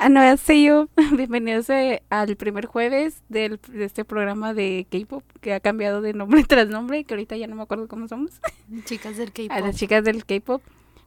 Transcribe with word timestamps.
Annyeonghaseyo, 0.00 0.88
bienvenidos 1.12 1.68
eh, 1.68 2.02
al 2.08 2.34
primer 2.36 2.64
jueves 2.64 3.22
del, 3.28 3.60
de 3.68 3.84
este 3.84 4.06
programa 4.06 4.54
de 4.54 4.86
K-pop 4.90 5.22
que 5.42 5.52
ha 5.52 5.60
cambiado 5.60 6.00
de 6.00 6.14
nombre 6.14 6.42
tras 6.48 6.68
nombre, 6.68 7.04
que 7.04 7.12
ahorita 7.12 7.36
ya 7.36 7.46
no 7.46 7.54
me 7.54 7.62
acuerdo 7.62 7.86
cómo 7.86 8.08
somos. 8.08 8.30
Chicas 8.86 9.18
del 9.18 9.30
K-pop. 9.30 9.52
A 9.52 9.60
las 9.60 9.76
chicas 9.76 10.02
del 10.02 10.24
K-pop. 10.24 10.62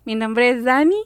Mi 0.05 0.13
nombre 0.13 0.51
es 0.51 0.63
Dani 0.63 1.01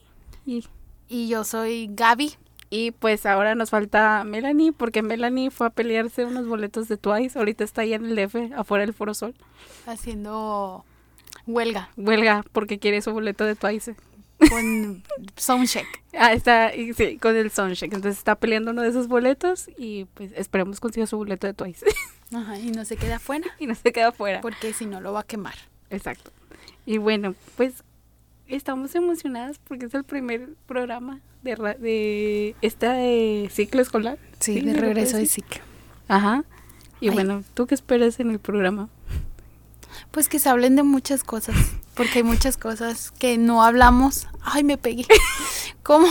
y, 0.45 0.65
Y 1.07 1.29
yo 1.29 1.45
soy 1.45 1.89
Gaby. 1.89 2.33
y 2.69 2.91
pues 2.91 3.25
ahora 3.25 3.55
nos 3.55 3.69
falta 3.69 4.25
Melanie 4.25 4.73
porque 4.73 5.01
Melanie 5.01 5.49
fue 5.49 5.67
a 5.67 5.69
pelearse 5.69 6.25
unos 6.25 6.45
boletos 6.45 6.89
de 6.89 6.97
Twice. 6.97 7.39
Ahorita 7.39 7.63
está 7.63 7.83
ahí 7.83 7.93
en 7.93 8.03
el 8.05 8.17
DF, 8.17 8.51
afuera 8.57 8.85
del 8.85 8.93
Foro 8.93 9.13
Sol. 9.13 9.33
haciendo 9.85 10.83
huelga 11.45 11.89
Huelga 11.95 12.43
porque 12.51 12.79
quiere 12.79 13.01
su 13.01 13.13
boleto 13.13 13.45
de 13.45 13.55
Twice. 13.55 13.95
Con 14.49 15.03
Soundcheck. 15.35 15.85
Ah, 16.13 16.33
está 16.33 16.71
sí, 16.71 17.17
con 17.17 17.35
el 17.35 17.51
Soundcheck. 17.51 17.93
Entonces 17.93 18.17
está 18.17 18.35
peleando 18.35 18.71
uno 18.71 18.81
de 18.81 18.89
esos 18.89 19.07
boletos 19.07 19.69
y 19.77 20.05
pues 20.13 20.31
esperemos 20.35 20.79
consiga 20.79 21.05
su 21.07 21.17
boleto 21.17 21.47
de 21.47 21.53
Twice. 21.53 21.85
Ajá, 22.33 22.59
y 22.59 22.71
no 22.71 22.83
se 22.85 22.97
queda 22.97 23.17
afuera 23.17 23.47
y 23.59 23.67
no 23.67 23.75
se 23.75 23.91
queda 23.91 24.09
afuera. 24.09 24.41
porque 24.41 24.73
si 24.73 24.85
no 24.85 24.99
lo 25.01 25.13
va 25.13 25.21
a 25.21 25.23
quemar. 25.23 25.55
Exacto. 25.89 26.31
Y 26.85 26.97
bueno, 26.97 27.35
pues 27.55 27.83
estamos 28.47 28.95
emocionadas 28.95 29.59
porque 29.67 29.85
es 29.85 29.93
el 29.93 30.03
primer 30.03 30.49
programa 30.65 31.19
de, 31.43 31.55
de 31.79 32.55
este 32.61 33.49
ciclo 33.49 33.81
escolar. 33.81 34.17
Sí, 34.39 34.61
¿me 34.61 34.73
de 34.73 34.79
regreso 34.79 35.17
de 35.17 35.25
ciclo. 35.25 35.61
Ajá. 36.07 36.43
Y 36.99 37.09
Ay. 37.09 37.13
bueno, 37.13 37.43
¿tú 37.53 37.67
qué 37.67 37.75
esperas 37.75 38.19
en 38.19 38.31
el 38.31 38.39
programa? 38.39 38.89
Pues 40.11 40.29
que 40.29 40.39
se 40.39 40.49
hablen 40.49 40.75
de 40.75 40.83
muchas 40.83 41.23
cosas, 41.23 41.55
porque 41.95 42.19
hay 42.19 42.23
muchas 42.23 42.57
cosas 42.57 43.11
que 43.11 43.37
no 43.37 43.63
hablamos. 43.63 44.27
Ay, 44.41 44.63
me 44.63 44.77
pegué. 44.77 45.05
Como 45.83 46.07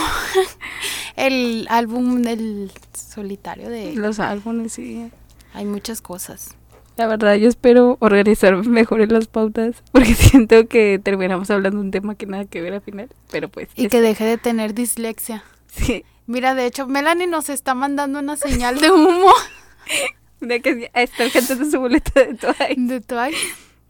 el 1.15 1.67
álbum 1.69 2.21
del 2.21 2.71
solitario 2.93 3.69
de... 3.69 3.93
Los 3.95 4.19
álbumes 4.19 4.77
y... 4.79 5.11
Hay 5.53 5.65
muchas 5.65 6.01
cosas. 6.01 6.55
La 6.97 7.07
verdad, 7.07 7.35
yo 7.35 7.47
espero 7.47 7.97
organizar 7.99 8.55
mejor 8.65 9.01
en 9.01 9.13
las 9.13 9.27
pautas 9.27 9.83
porque 9.91 10.13
siento 10.15 10.67
que 10.67 10.99
terminamos 11.03 11.49
hablando 11.51 11.77
de 11.79 11.85
un 11.85 11.91
tema 11.91 12.15
que 12.15 12.25
nada 12.25 12.45
que 12.45 12.61
ver 12.61 12.73
al 12.73 12.81
final, 12.81 13.09
pero 13.31 13.49
pues... 13.49 13.69
Y 13.75 13.85
es- 13.85 13.91
que 13.91 14.01
deje 14.01 14.23
de 14.25 14.37
tener 14.37 14.73
dislexia. 14.73 15.43
Sí, 15.67 16.03
Mira, 16.29 16.55
de 16.55 16.65
hecho, 16.65 16.87
Melanie 16.87 17.25
nos 17.27 17.47
está 17.49 17.73
mandando 17.73 18.19
una 18.19 18.35
señal 18.35 18.79
de 18.81 18.91
humo 18.91 19.31
de 20.41 20.61
que 20.61 20.91
está 20.93 21.29
cantando 21.31 21.69
su 21.71 21.79
boleta 21.79 22.19
de 22.19 22.33
Twice. 22.33 22.75
de 22.75 22.99
Twice. 22.99 23.37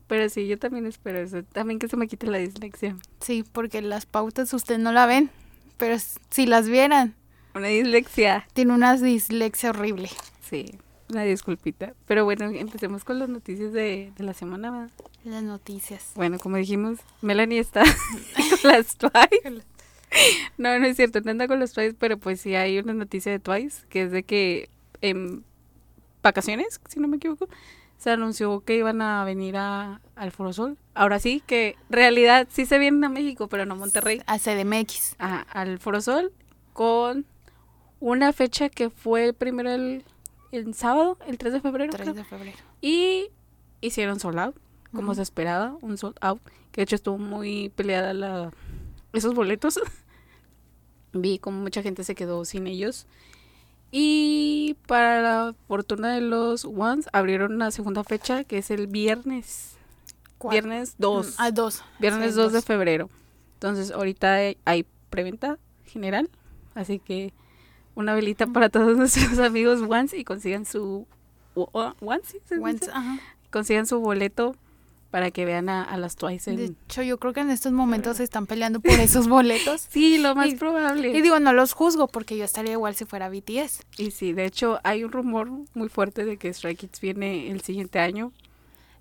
Pero 0.08 0.30
sí, 0.30 0.48
yo 0.48 0.58
también 0.58 0.86
espero 0.86 1.20
eso. 1.20 1.44
También 1.44 1.80
que 1.80 1.88
se 1.88 1.98
me 1.98 2.08
quite 2.08 2.28
la 2.28 2.38
dislexia. 2.38 2.96
Sí, 3.20 3.44
porque 3.52 3.82
las 3.82 4.06
pautas 4.06 4.54
usted 4.54 4.78
no 4.78 4.92
la 4.92 5.06
ven, 5.06 5.30
pero 5.78 5.98
si 6.30 6.46
las 6.46 6.70
vieran, 6.70 7.14
Una 7.54 7.68
dislexia. 7.68 8.48
tiene 8.54 8.74
una 8.74 8.96
dislexia 8.96 9.72
horrible. 9.72 10.10
Sí, 10.50 10.76
una 11.10 11.24
disculpita. 11.24 11.94
Pero 12.06 12.24
bueno, 12.24 12.46
empecemos 12.46 13.04
con 13.04 13.20
las 13.20 13.28
noticias 13.28 13.74
de, 13.74 14.14
de 14.18 14.24
la 14.24 14.34
semana. 14.34 14.72
¿va? 14.72 14.88
Las 15.26 15.44
noticias. 15.44 16.12
Bueno, 16.16 16.40
como 16.40 16.56
dijimos, 16.56 17.00
Melanie 17.22 17.60
está 17.60 17.84
con 18.62 18.72
las 18.72 18.96
Twice. 18.96 19.62
No, 20.58 20.80
no 20.80 20.86
es 20.88 20.96
cierto, 20.96 21.20
no 21.20 21.32
anda 21.32 21.50
con 21.50 21.60
los 21.60 21.74
Twice, 21.74 21.96
pero 22.00 22.18
pues 22.18 22.40
sí 22.40 22.56
hay 22.56 22.80
una 22.80 22.94
noticia 22.94 23.30
de 23.30 23.40
Twice, 23.40 23.86
que 23.90 24.04
es 24.04 24.12
de 24.12 24.24
que 24.24 24.70
en 25.02 25.44
vacaciones, 26.24 26.80
si 26.88 27.00
no 27.02 27.10
me 27.10 27.18
equivoco, 27.18 27.50
se 27.98 28.12
anunció 28.12 28.62
que 28.62 28.78
iban 28.78 29.02
a 29.02 29.24
venir 29.24 29.58
a, 29.58 30.02
al 30.16 30.32
Foro 30.32 30.54
Sol. 30.54 30.78
Ahora 30.94 31.20
sí, 31.20 31.42
que 31.46 31.76
realidad 31.90 32.48
sí 32.50 32.66
se 32.66 32.78
vienen 32.78 33.04
a 33.04 33.10
México, 33.10 33.48
pero 33.48 33.66
no 33.66 33.74
a 33.76 33.78
Monterrey. 33.78 34.22
A 34.26 34.38
CDMX. 34.40 35.16
Ajá, 35.18 35.46
al 35.52 35.80
Foro 35.80 36.02
Sol 36.02 36.32
con 36.74 37.26
una 38.00 38.34
fecha 38.34 38.70
que 38.70 38.90
fue 38.92 39.34
primero 39.34 39.72
el, 39.72 40.04
el 40.52 40.74
sábado, 40.76 41.18
el 41.26 41.38
3 41.38 41.54
de 41.54 41.62
febrero. 41.62 41.92
3 41.92 42.02
creo. 42.04 42.14
de 42.14 42.24
febrero. 42.24 42.58
Y 42.82 43.32
hicieron 43.82 44.20
sold 44.20 44.40
out, 44.40 44.56
como 44.94 45.16
se 45.16 45.24
esperaba, 45.24 45.76
un 45.82 45.98
sold 45.98 46.18
out, 46.22 46.40
que 46.72 46.82
de 46.82 46.84
hecho 46.84 46.96
estuvo 46.96 47.18
muy 47.18 47.70
peleada 47.70 48.14
la 48.14 48.52
esos 49.14 49.34
boletos. 49.34 49.80
Vi 51.14 51.40
como 51.40 51.62
mucha 51.62 51.82
gente 51.82 52.04
se 52.04 52.14
quedó 52.14 52.46
sin 52.46 52.68
ellos. 52.68 53.08
Y 53.92 54.76
para 54.88 55.22
la 55.22 55.56
fortuna 55.68 56.14
de 56.14 56.22
los 56.22 56.66
Ones, 56.66 57.08
abrieron 57.14 57.54
una 57.54 57.72
segunda 57.72 58.04
fecha 58.04 58.44
que 58.44 58.58
es 58.58 58.70
el 58.72 58.88
viernes. 58.88 59.76
¿Cuál? 60.38 60.54
Viernes 60.54 60.96
2. 60.98 61.36
Ah, 61.38 61.52
dos. 61.52 61.84
Viernes 62.00 62.32
Sí, 62.34 62.38
2 62.40 62.54
de 62.54 62.62
febrero. 62.62 63.10
Entonces, 63.54 63.92
ahorita 63.92 64.36
hay- 64.66 64.86
preventa 65.10 65.58
general. 65.86 66.30
Así 66.76 67.00
que 67.00 67.34
una 67.96 68.14
velita 68.14 68.46
para 68.46 68.70
todos 68.70 68.96
nuestros 68.98 69.40
amigos 69.40 69.82
Ones 69.82 70.14
y 70.14 70.24
consigan 70.24 70.66
su. 70.66 71.08
Ones. 71.56 72.36
Consigan 73.50 73.88
su 73.88 74.00
boleto 74.00 74.56
para 75.12 75.32
que 75.32 75.46
vean 75.46 75.70
a, 75.70 75.84
a 75.84 75.98
las 75.98 76.16
Twice. 76.18 76.56
De 76.56 76.66
hecho, 76.66 77.02
yo 77.02 77.18
creo 77.18 77.32
que 77.34 77.40
en 77.40 77.50
estos 77.50 77.72
momentos 77.72 78.18
se 78.18 78.24
están 78.24 78.46
peleando 78.46 78.80
por 78.82 79.00
esos 79.00 79.28
boletos. 79.30 79.88
Sí, 79.90 80.18
lo 80.18 80.36
más 80.36 80.50
Y- 80.50 80.56
probable. 80.56 81.10
Y 81.18 81.22
digo, 81.22 81.40
no 81.40 81.54
los 81.54 81.74
juzgo 81.74 82.08
porque 82.08 82.38
yo 82.38 82.44
estaría 82.44 82.74
igual 82.74 82.96
si 82.96 83.06
fuera 83.06 83.30
BTS. 83.30 83.82
Y 83.98 84.12
sí, 84.12 84.34
de 84.34 84.46
hecho 84.46 84.80
hay 84.84 85.04
un 85.04 85.12
rumor 85.12 85.50
muy 85.74 85.90
fuerte 85.90 86.26
de 86.26 86.38
que 86.38 86.54
Stray 86.54 86.76
Kids 86.76 87.00
viene 87.00 87.50
el 87.50 87.62
siguiente 87.62 88.00
año, 88.00 88.32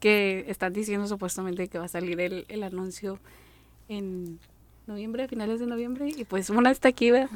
que 0.01 0.45
están 0.49 0.73
diciendo 0.73 1.07
supuestamente 1.09 1.69
que 1.69 1.79
va 1.79 1.87
a 1.87 1.89
salir 1.89 2.21
el, 2.21 2.45
el 2.49 2.63
anuncio 2.63 3.19
en 3.89 4.39
noviembre, 4.87 5.25
a 5.25 5.29
finales 5.29 5.59
de 5.59 5.67
noviembre, 5.67 6.09
y 6.17 6.25
pues 6.25 6.51
una 6.51 6.71
está 6.71 6.89
aquí, 6.89 7.11
¿verdad? 7.11 7.31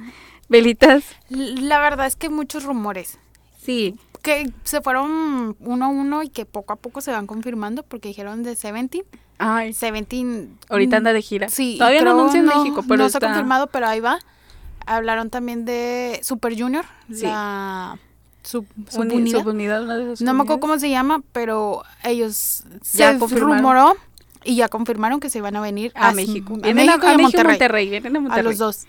Velitas, 0.49 1.05
La 1.29 1.81
verdad 1.81 2.07
es 2.07 2.15
que 2.17 2.29
muchos 2.29 2.63
rumores 2.65 3.19
sí, 3.63 3.95
que 4.23 4.51
se 4.65 4.81
fueron 4.83 5.57
uno 5.61 5.85
a 5.85 5.89
uno 5.89 6.23
y 6.23 6.29
que 6.29 6.45
poco 6.47 6.73
a 6.73 6.77
poco 6.77 7.01
se 7.01 7.11
van 7.11 7.27
confirmando 7.27 7.83
porque 7.83 8.09
dijeron 8.09 8.43
de 8.43 8.55
Seventeen. 8.57 9.05
ay, 9.39 9.73
Seventeen. 9.73 10.59
ahorita 10.69 10.97
mm, 10.97 10.99
anda 10.99 11.13
de 11.13 11.23
gira. 11.23 11.49
Sí, 11.49 11.77
Todavía 11.79 12.03
no 12.03 12.11
anuncia 12.13 12.41
en 12.41 12.47
México, 12.47 12.83
pero 12.87 13.03
no 13.05 13.09
se 13.09 13.17
ha 13.17 13.19
está- 13.19 13.29
confirmado, 13.29 13.67
pero 13.69 13.87
ahí 13.87 14.01
va. 14.01 14.19
Hablaron 14.87 15.31
también 15.31 15.65
de 15.65 16.21
Super 16.23 16.59
Junior, 16.59 16.85
Sí. 17.13 17.23
la 17.23 17.99
sub, 18.43 18.67
Uni- 18.77 19.11
subunidad. 19.11 19.39
subunidad, 19.41 19.83
una 19.85 19.97
de 19.97 20.15
No 20.21 20.35
me 20.35 20.43
acuerdo 20.43 20.61
cómo 20.61 20.79
se 20.79 20.91
llama, 20.91 21.23
pero 21.33 21.83
ellos 22.05 22.65
Ya 22.95 23.19
se 23.19 23.37
rumoró 23.39 23.95
y 24.45 24.57
ya 24.57 24.69
confirmaron 24.69 25.21
que 25.21 25.29
se 25.31 25.39
iban 25.39 25.55
a 25.57 25.61
venir 25.61 25.93
a 25.95 26.09
a, 26.09 26.13
México. 26.13 26.55
a 26.55 26.59
Vienen 26.59 26.89
a, 26.91 26.97
México 26.97 27.07
y 27.07 27.11
a 27.11 27.15
a 27.15 27.19
Monterrey. 27.19 27.53
Monterrey, 27.53 27.89
vienen 27.91 28.17
a 28.17 28.19
A 28.19 28.23
Monterrey. 28.23 28.45
los 28.45 28.59
dos. 28.59 28.87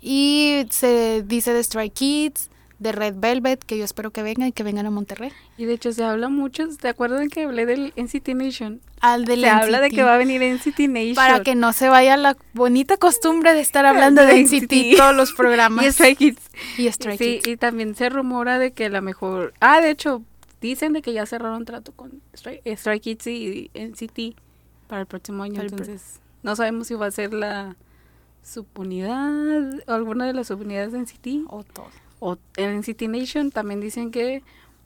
Y 0.00 0.66
se 0.70 1.22
dice 1.26 1.52
de 1.52 1.62
Stray 1.62 1.90
Kids, 1.90 2.50
de 2.78 2.92
Red 2.92 3.14
Velvet, 3.16 3.64
que 3.64 3.78
yo 3.78 3.84
espero 3.84 4.10
que 4.10 4.22
vengan 4.22 4.48
y 4.48 4.52
que 4.52 4.62
vengan 4.62 4.86
a 4.86 4.90
Monterrey. 4.90 5.32
Y 5.56 5.64
de 5.64 5.74
hecho 5.74 5.92
se 5.92 6.04
habla 6.04 6.28
mucho, 6.28 6.64
¿te 6.76 6.88
acuerdan 6.88 7.28
que 7.30 7.44
hablé 7.44 7.64
del 7.64 7.92
NCT 7.96 8.28
Nation? 8.34 8.80
Al 9.00 9.24
de 9.24 9.36
Se 9.36 9.48
habla 9.48 9.80
de 9.80 9.90
que 9.90 10.02
va 10.02 10.14
a 10.14 10.18
venir 10.18 10.42
NCT 10.42 10.80
Nation. 10.88 11.14
Para 11.14 11.42
que 11.42 11.54
no 11.54 11.72
se 11.72 11.88
vaya 11.88 12.16
la 12.16 12.36
bonita 12.52 12.96
costumbre 12.96 13.54
de 13.54 13.60
estar 13.60 13.86
hablando 13.86 14.22
de 14.22 14.34
De 14.34 14.42
NCT 14.42 14.72
NCT. 14.72 14.96
todos 14.96 15.16
los 15.16 15.32
programas. 15.32 15.84
Y 15.86 15.92
Stray 15.92 16.16
Kids. 16.16 16.42
Y 16.76 16.92
Stray 16.92 17.18
sí, 17.18 17.24
Kids. 17.38 17.48
y 17.48 17.56
también 17.56 17.94
se 17.94 18.08
rumora 18.10 18.58
de 18.58 18.72
que 18.72 18.88
la 18.90 19.00
mejor... 19.00 19.54
Ah, 19.60 19.80
de 19.80 19.90
hecho, 19.90 20.22
dicen 20.60 20.92
de 20.92 21.02
que 21.02 21.12
ya 21.12 21.24
cerraron 21.26 21.64
trato 21.64 21.92
con 21.92 22.20
Stray, 22.36 22.60
Stray 22.66 23.00
Kids 23.00 23.26
y 23.26 23.70
NCT 23.74 24.38
para 24.86 25.00
el 25.00 25.06
próximo 25.06 25.42
año. 25.42 25.60
El 25.60 25.68
entonces, 25.68 26.20
no 26.42 26.54
sabemos 26.56 26.88
si 26.88 26.94
va 26.94 27.06
a 27.06 27.10
ser 27.10 27.32
la 27.32 27.76
subunidad 28.42 29.82
o 29.86 29.92
alguna 29.92 30.26
de 30.26 30.32
las 30.32 30.48
subunidades 30.48 30.92
de 30.92 30.98
NCT 31.00 31.46
O 31.48 31.64
todo. 31.64 31.88
O 32.20 32.38
el 32.56 32.78
NCT 32.80 33.02
Nation. 33.02 33.50
También 33.50 33.80
dicen 33.80 34.10
que 34.10 34.42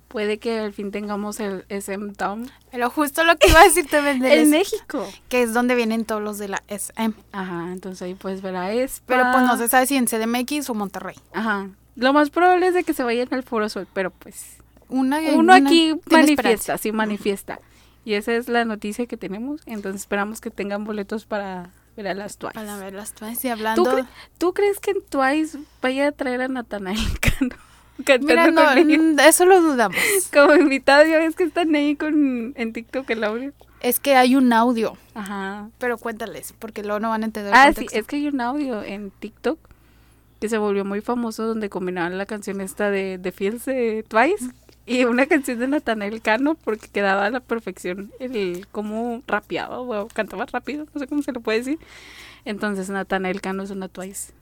puede 0.09 0.39
que 0.39 0.59
al 0.59 0.73
fin 0.73 0.91
tengamos 0.91 1.39
el 1.39 1.65
SM 1.69 2.15
Town 2.15 2.51
Pero 2.73 2.91
justo 2.91 3.23
lo 3.23 3.37
que 3.37 3.49
iba 3.49 3.61
a 3.61 3.65
decir 3.65 3.87
también 3.87 4.19
del 4.19 4.39
en 4.41 4.51
México. 4.51 5.07
que 5.29 5.43
es 5.43 5.55
donde 5.55 5.77
vienen 5.77 6.05
todos 6.05 6.21
los 6.21 6.39
de 6.39 6.49
la 6.49 6.63
SM. 6.69 7.15
Ajá, 7.33 7.71
entonces 7.73 8.03
ahí 8.03 8.15
puedes 8.15 8.43
ver 8.43 8.57
a 8.57 8.73
Espa. 8.73 9.05
Pero 9.07 9.31
pues 9.33 9.45
no 9.45 9.57
se 9.57 9.69
sabe 9.69 9.87
si 9.87 9.97
en 9.97 10.07
CDMX 10.07 10.69
o 10.71 10.75
Monterrey. 10.75 11.17
Ajá. 11.33 11.69
Lo 11.97 12.13
más 12.13 12.31
probable 12.31 12.67
es 12.69 12.75
de 12.75 12.83
que 12.85 12.95
se 12.95 13.03
vayan 13.05 13.29
al 13.33 13.43
Foro 13.45 13.69
Sol, 13.69 13.87
pero 13.93 14.11
pues 14.11 14.57
Una, 14.89 15.21
uno 15.21 15.39
una 15.39 15.57
aquí 15.57 15.93
manifiesta, 16.11 16.33
esperanza. 16.33 16.79
sí 16.79 16.93
manifiesta. 16.93 17.61
Y 18.05 18.15
esa 18.15 18.33
es 18.35 18.49
la 18.49 18.65
noticia 18.65 19.07
que 19.07 19.17
tenemos. 19.17 19.61
Entonces 19.67 20.01
esperamos 20.03 20.41
que 20.41 20.51
tengan 20.51 20.85
boletos 20.85 21.27
para 21.27 21.71
ver 22.03 22.13
a 22.13 22.15
las 22.15 22.37
Twice. 22.39 22.55
Para 22.55 22.77
ver 22.77 22.93
las 22.95 23.13
Twice 23.13 23.49
y 23.49 23.51
¿Tú, 23.51 23.53
hablando... 23.53 23.85
cre- 23.85 24.07
tú 24.39 24.53
crees 24.55 24.79
que 24.81 24.93
en 24.93 25.03
Twice 25.03 25.59
vaya 25.83 26.09
a 26.09 26.13
traer 26.13 26.43
a 26.43 26.49
Natanael 26.49 26.99
Cano? 27.21 27.55
Mira, 28.23 28.51
no, 28.51 28.63
eso 29.23 29.45
lo 29.45 29.61
dudamos. 29.61 29.99
Como 30.33 30.55
invitado, 30.55 31.05
ya 31.07 31.19
ves 31.19 31.37
que 31.37 31.45
están 31.45 31.75
ahí 31.75 31.97
con, 31.97 32.55
en 32.57 32.73
TikTok 32.73 33.09
el 33.11 33.25
audio. 33.25 33.53
Es 33.81 34.01
que 34.01 34.15
hay 34.17 34.37
un 34.37 34.53
audio, 34.53 34.97
Ajá. 35.15 35.69
pero 35.79 35.97
cuéntales, 35.99 36.55
porque 36.59 36.83
luego 36.83 37.01
no 37.01 37.11
van 37.11 37.23
a 37.23 37.27
entender 37.27 37.53
el 37.53 37.59
Ah, 37.59 37.73
sí, 37.77 37.87
es 37.93 38.07
que 38.07 38.17
hay 38.17 38.29
un 38.29 38.41
audio 38.41 38.83
en 38.83 39.11
TikTok 39.11 39.59
que 40.41 40.49
se 40.49 40.57
volvió 40.59 40.85
muy 40.87 41.01
famoso 41.03 41.47
donde 41.47 41.69
combinaban 41.69 42.17
la 42.17 42.25
canción 42.27 42.61
esta 42.63 42.91
de, 42.91 43.19
de 43.19 43.33
Fields 43.33 43.67
de 43.67 44.05
Twice 44.09 44.51
y 44.91 45.05
una 45.05 45.27
canción 45.27 45.61
de 45.61 45.69
Natanael 45.69 46.21
Cano 46.21 46.57
porque 46.57 46.89
quedaba 46.89 47.27
a 47.27 47.31
la 47.31 47.41
perfección 47.41 48.13
el 48.19 48.67
cómo 48.73 49.23
rapeaba 49.27 49.81
o 49.81 50.09
cantaba 50.09 50.47
rápido, 50.47 50.87
no 50.93 50.99
sé 50.99 51.07
cómo 51.07 51.23
se 51.23 51.33
lo 51.33 51.41
puede 51.41 51.59
decir. 51.59 51.79
Entonces 52.45 52.91
Natanael 52.91 53.41
Cano 53.41 53.63
es 53.63 53.71
una 53.71 53.89
Twice. 53.89 54.33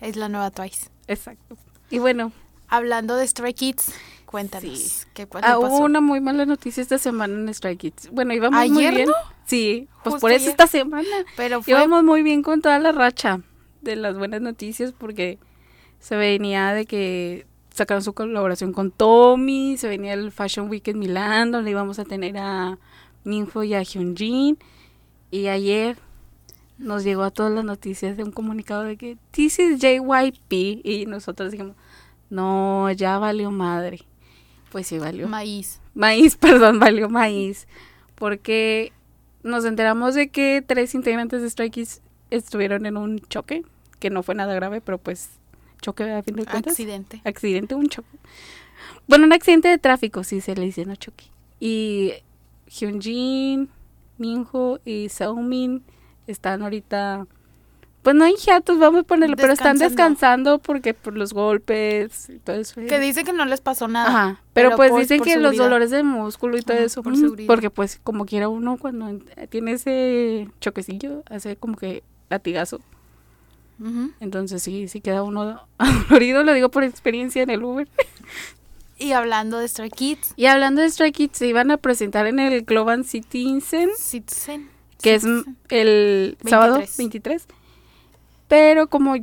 Es 0.00 0.16
la 0.16 0.28
nueva 0.28 0.50
Twice. 0.50 0.88
Exacto. 1.08 1.58
Y 1.90 1.98
bueno, 1.98 2.32
Hablando 2.70 3.16
de 3.16 3.26
Stray 3.26 3.52
Kids, 3.52 3.92
cuéntanos. 4.26 4.78
Sí. 4.78 5.06
¿Qué 5.12 5.22
ah, 5.22 5.26
pasó? 5.26 5.60
hubo 5.60 5.78
una 5.80 6.00
muy 6.00 6.20
mala 6.20 6.46
noticia 6.46 6.80
esta 6.80 6.98
semana 6.98 7.34
en 7.34 7.48
Strike 7.48 7.80
Kids. 7.80 8.10
Bueno, 8.12 8.32
íbamos 8.32 8.64
muy 8.64 8.78
¿Ayer 8.78 8.94
bien. 8.94 9.08
no? 9.08 9.14
Sí, 9.44 9.88
pues 10.04 10.14
Justo 10.14 10.20
por 10.20 10.30
eso 10.30 10.44
ayer. 10.44 10.50
esta 10.50 10.68
semana. 10.68 11.08
Pero 11.36 11.62
fue... 11.62 11.72
Íbamos 11.72 12.04
muy 12.04 12.22
bien 12.22 12.44
con 12.44 12.62
toda 12.62 12.78
la 12.78 12.92
racha 12.92 13.40
de 13.80 13.96
las 13.96 14.16
buenas 14.16 14.40
noticias 14.40 14.94
porque 14.96 15.40
se 15.98 16.14
venía 16.14 16.72
de 16.72 16.86
que 16.86 17.44
sacaron 17.80 18.04
su 18.04 18.12
colaboración 18.12 18.74
con 18.74 18.90
Tommy, 18.90 19.78
se 19.78 19.88
venía 19.88 20.12
el 20.12 20.32
Fashion 20.32 20.68
Week 20.68 20.86
en 20.86 20.98
Milán, 20.98 21.50
donde 21.50 21.70
íbamos 21.70 21.98
a 21.98 22.04
tener 22.04 22.36
a 22.36 22.78
Minho 23.24 23.64
y 23.64 23.72
a 23.72 23.82
Hyunjin. 23.82 24.58
Y 25.30 25.46
ayer 25.46 25.96
nos 26.76 27.04
llegó 27.04 27.22
a 27.22 27.30
todas 27.30 27.50
las 27.50 27.64
noticias 27.64 28.18
de 28.18 28.24
un 28.24 28.32
comunicado 28.32 28.84
de 28.84 28.98
que 28.98 29.16
this 29.30 29.58
is 29.58 29.80
JYP 29.80 30.84
y 30.84 31.06
nosotros 31.06 31.52
dijimos, 31.52 31.74
no, 32.28 32.90
ya 32.90 33.18
valió 33.18 33.50
madre. 33.50 34.00
Pues 34.70 34.86
sí 34.86 34.98
valió. 34.98 35.26
Maíz. 35.26 35.80
Maíz, 35.94 36.36
perdón, 36.40 36.80
valió 36.80 37.08
maíz. 37.08 37.66
Porque 38.14 38.92
nos 39.42 39.64
enteramos 39.64 40.14
de 40.14 40.28
que 40.28 40.62
tres 40.66 40.94
integrantes 40.94 41.40
de 41.40 41.48
Stray 41.48 41.70
Kids 41.70 42.02
estuvieron 42.28 42.84
en 42.84 42.98
un 42.98 43.20
choque, 43.20 43.64
que 43.98 44.10
no 44.10 44.22
fue 44.22 44.34
nada 44.34 44.52
grave, 44.52 44.82
pero 44.82 44.98
pues 44.98 45.39
choque 45.80 46.04
a 46.10 46.22
fin 46.22 46.36
de 46.36 46.44
cuentas. 46.44 46.72
Accidente. 46.72 47.20
Accidente, 47.24 47.74
un 47.74 47.88
choque. 47.88 48.08
Bueno, 49.08 49.24
un 49.26 49.32
accidente 49.32 49.68
de 49.68 49.78
tráfico, 49.78 50.22
sí 50.24 50.40
se 50.40 50.54
le 50.54 50.62
dice, 50.62 50.84
no 50.86 50.94
choque. 50.96 51.24
Y 51.58 52.12
Hyunjin, 52.68 53.68
Minho 54.18 54.78
y 54.84 55.08
Seomin 55.08 55.82
están 56.26 56.62
ahorita 56.62 57.26
Pues 58.02 58.16
no 58.16 58.24
hay 58.24 58.34
hiatus, 58.34 58.78
vamos 58.78 59.00
a 59.00 59.02
ponerlo, 59.02 59.36
pero 59.36 59.52
están 59.52 59.76
Descansando. 59.76 60.58
porque 60.58 60.94
por 60.94 61.14
los 61.16 61.34
golpes 61.34 62.30
y 62.30 62.38
todo 62.38 62.56
eso. 62.56 62.80
Que 62.80 62.98
dice 62.98 63.24
que 63.24 63.32
no 63.34 63.44
les 63.44 63.60
pasó 63.60 63.88
nada. 63.88 64.08
Ajá, 64.08 64.40
pero, 64.54 64.74
pues 64.76 64.90
por- 64.90 65.00
dicen 65.00 65.18
por 65.18 65.26
que 65.26 65.36
los 65.36 65.56
dolores 65.56 65.90
de 65.90 66.02
músculo 66.02 66.56
y 66.56 66.62
todo 66.62 66.78
Ajá, 66.78 66.86
eso, 66.86 67.02
por 67.02 67.12
mm, 67.12 67.20
seguridad. 67.20 67.46
porque 67.46 67.68
pues 67.68 68.00
como 68.02 68.24
quiera 68.24 68.48
uno 68.48 68.78
cuando 68.78 69.08
en- 69.08 69.24
tiene 69.50 69.72
ese 69.72 70.48
choquecillo, 70.60 71.22
hace 71.28 71.56
como 71.56 71.76
que 71.76 72.02
latigazo, 72.30 72.80
Entonces 74.20 74.62
sí, 74.62 74.88
sí 74.88 75.00
queda 75.00 75.22
uno 75.22 75.60
dolorido, 76.08 76.42
lo 76.42 76.52
digo 76.52 76.68
por 76.70 76.84
experiencia 76.84 77.42
en 77.42 77.50
el 77.50 77.64
Uber. 77.64 77.88
Y 78.98 79.12
hablando 79.12 79.58
de 79.58 79.66
Stray 79.66 79.88
Kids, 79.90 80.34
Y 80.36 80.46
hablando 80.46 80.82
de 80.82 80.90
Stray 80.90 81.12
Kids, 81.12 81.38
se 81.38 81.46
iban 81.46 81.70
a 81.70 81.78
presentar 81.78 82.26
en 82.26 82.38
el 82.38 82.62
Global 82.62 83.04
Citizen, 83.06 83.88
Citizen. 83.96 84.68
que 85.00 85.14
es 85.14 85.22
Citizen. 85.22 85.56
el 85.70 86.36
sábado 86.44 86.74
23. 86.76 86.98
23, 86.98 87.46
pero 88.46 88.88
como 88.88 89.14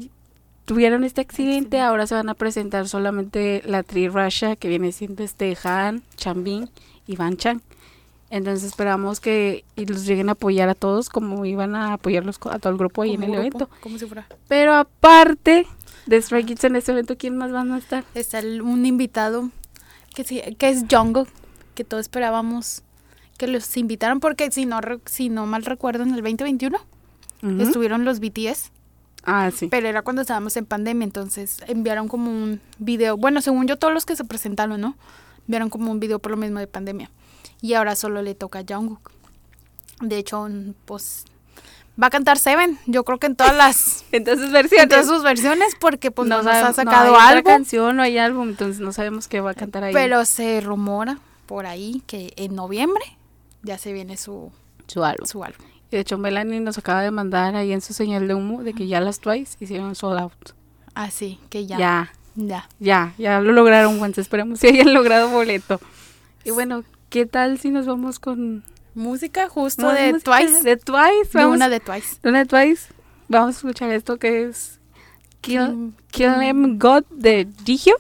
tuvieron 0.66 1.04
este 1.04 1.22
accidente, 1.22 1.80
ahora 1.80 2.08
se 2.08 2.16
van 2.16 2.30
a 2.30 2.34
presentar 2.34 2.88
solamente 2.88 3.62
la 3.66 3.84
Tri 3.84 4.08
Russia, 4.10 4.56
que 4.56 4.68
viene 4.68 4.92
siendo 4.92 5.24
este 5.24 5.56
Han, 5.64 6.02
Chanbin 6.16 6.70
y 7.06 7.16
Van 7.16 7.38
Chang. 7.38 7.62
Entonces 8.30 8.66
esperamos 8.66 9.20
que 9.20 9.64
y 9.76 9.86
los 9.86 10.06
lleguen 10.06 10.28
a 10.30 10.34
apoyar 10.34 10.68
a 10.70 10.76
todos 10.76 11.10
como 11.10 11.46
iban 11.46 11.76
a 11.76 11.94
apoyarlos 11.94 12.38
a 12.50 12.60
todo 12.60 12.72
el 12.74 12.78
grupo 12.78 13.02
ahí 13.04 13.14
en 13.14 13.24
el 13.24 13.32
grupo, 13.32 13.40
evento. 13.42 13.70
Como 13.82 13.98
si 13.98 14.06
fuera. 14.06 14.28
Pero 14.50 14.74
aparte 14.76 15.66
de 16.06 16.22
Stray 16.22 16.44
Kids 16.44 16.64
en 16.66 16.76
este 16.76 16.92
evento, 16.92 17.18
¿quién 17.18 17.38
más 17.38 17.52
van 17.52 17.72
a 17.72 17.78
estar? 17.78 18.04
Está 18.16 18.40
el- 18.40 18.62
un 18.62 18.86
invitado 18.86 19.50
que, 20.14 20.24
sí- 20.26 20.42
que 20.58 20.70
es 20.70 20.84
Jungkook, 20.92 21.28
que 21.76 21.84
todos 21.86 22.02
esperábamos 22.02 22.84
que 23.38 23.48
los 23.48 23.78
invitaran 23.78 24.20
porque 24.20 24.52
si 24.52 24.66
no, 24.66 24.80
si 25.06 25.30
no 25.30 25.46
mal 25.46 25.64
recuerdo 25.64 26.04
en 26.04 26.10
el 26.10 26.16
2021 26.22 26.78
Ujú. 27.44 27.62
estuvieron 27.62 28.04
los 28.04 28.20
BTS, 28.20 28.72
Ah, 29.24 29.52
sí. 29.56 29.68
pero 29.68 29.88
era 29.88 30.02
cuando 30.02 30.22
estábamos 30.24 30.58
en 30.58 30.66
pandemia, 30.66 31.06
entonces 31.06 31.60
enviaron 31.68 32.08
como 32.08 32.32
un 32.32 32.60
video, 32.80 33.16
bueno, 33.16 33.42
según 33.42 33.68
yo 33.68 33.78
todos 33.78 33.94
los 33.94 34.06
que 34.06 34.16
se 34.16 34.24
presentaron, 34.26 34.82
¿no? 34.82 34.96
Enviaron 35.48 35.70
como 35.70 35.92
un 35.92 36.00
video 36.00 36.18
por 36.20 36.32
lo 36.32 36.38
mismo 36.38 36.60
de 36.60 36.68
pandemia. 36.68 37.12
Y 37.62 37.74
ahora 37.74 37.96
solo 37.96 38.22
le 38.22 38.36
toca 38.36 38.60
a 38.60 38.64
Jungkook. 38.68 39.12
De 40.02 40.18
hecho, 40.18 40.48
pues 40.86 41.26
va 42.02 42.08
a 42.08 42.10
cantar 42.12 42.38
Seven, 42.38 42.78
yo 42.86 43.04
creo 43.04 43.18
que 43.18 43.26
en 43.28 43.36
todas 43.36 43.56
las 43.56 44.06
Entonces 44.12 44.46
en 44.48 44.54
versiones. 44.54 44.90
todas 44.90 45.08
sus 45.08 45.24
versiones 45.24 45.74
porque 45.80 46.12
pues 46.12 46.28
no, 46.30 46.38
nos 46.38 46.46
sabe- 46.46 46.60
ha 46.68 46.74
sacado 46.74 47.08
no 47.12 47.16
hay 47.16 47.24
otra 47.26 47.30
algo. 47.38 47.44
canción, 47.50 47.96
no 47.96 48.04
hay 48.04 48.18
álbum, 48.20 48.50
entonces 48.50 48.80
no 48.80 48.92
sabemos 48.94 49.28
qué 49.28 49.42
va 49.42 49.52
a 49.52 49.56
cantar 49.56 49.84
ahí. 49.84 49.94
Pero 49.94 50.24
se 50.26 50.62
rumora 50.62 51.18
por 51.48 51.66
ahí 51.66 52.04
que 52.06 52.34
en 52.36 52.56
noviembre 52.56 53.04
ya 53.64 53.78
se 53.80 53.92
viene 53.94 54.18
su, 54.18 54.52
su 54.88 55.04
álbum. 55.04 55.26
su 55.26 55.44
álbum. 55.44 55.66
Y 55.90 55.96
de 55.96 56.02
hecho, 56.02 56.18
Melanie 56.20 56.60
nos 56.60 56.78
acaba 56.78 57.02
de 57.02 57.10
mandar 57.12 57.56
ahí 57.56 57.72
en 57.72 57.82
su 57.82 57.94
señal 57.94 58.28
de 58.28 58.36
humo 58.36 58.62
de 58.62 58.74
que 58.74 58.88
ya 58.88 59.00
las 59.02 59.20
Twice 59.20 59.56
hicieron 59.60 59.96
sold 59.96 60.20
out. 60.20 60.52
Así 60.94 61.40
que 61.50 61.66
ya. 61.66 61.78
Ya, 61.80 62.14
Ya. 62.36 62.70
ya, 62.80 63.14
ya, 63.18 63.40
lo 63.40 63.54
lograron, 63.54 63.98
Juan. 63.98 64.14
Esperemos 64.16 64.60
si 64.60 64.68
hayan 64.68 64.94
logrado 64.94 65.30
boleto. 65.30 65.80
Y 66.44 66.52
bueno, 66.52 66.84
¿qué 67.10 67.26
tal 67.26 67.60
si 67.60 67.70
nos 67.70 67.86
vamos 67.86 68.20
con 68.20 68.64
Música 68.94 69.48
justo 69.48 69.92
de 69.92 70.14
música? 70.14 70.38
Twice. 70.38 70.64
De 70.64 70.78
Twice, 70.78 71.38
De 71.38 71.46
una 71.46 71.70
de 71.70 71.80
Twice. 71.80 72.18
de 72.24 72.30
una 72.30 72.40
de 72.40 72.46
Twice. 72.46 72.94
Vamos 73.28 73.56
a 73.56 73.58
escuchar 73.58 73.92
esto 73.92 74.18
que 74.18 74.46
es 74.46 74.80
Kill, 75.42 75.94
Kill 76.10 76.42
Em 76.42 76.80
God 76.80 77.04
de 77.12 77.48
Digio. 77.64 77.96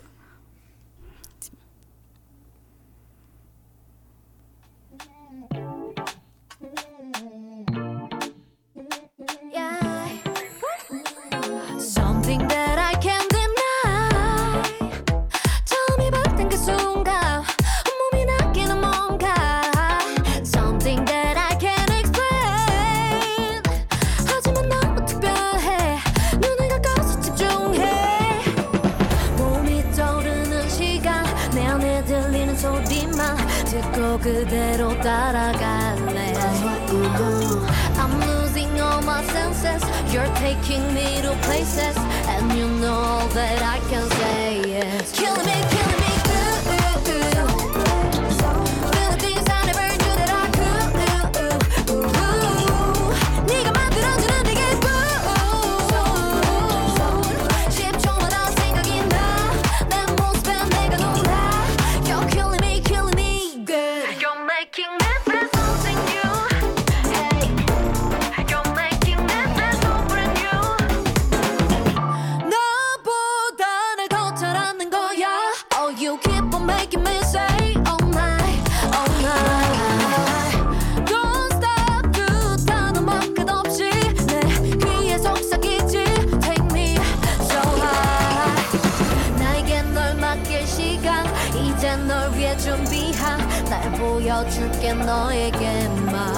널 92.17 92.33
위해 92.35 92.57
준비한 92.57 93.39
날 93.69 93.93
보여줄게 93.93 94.93
너에게만 94.95 96.33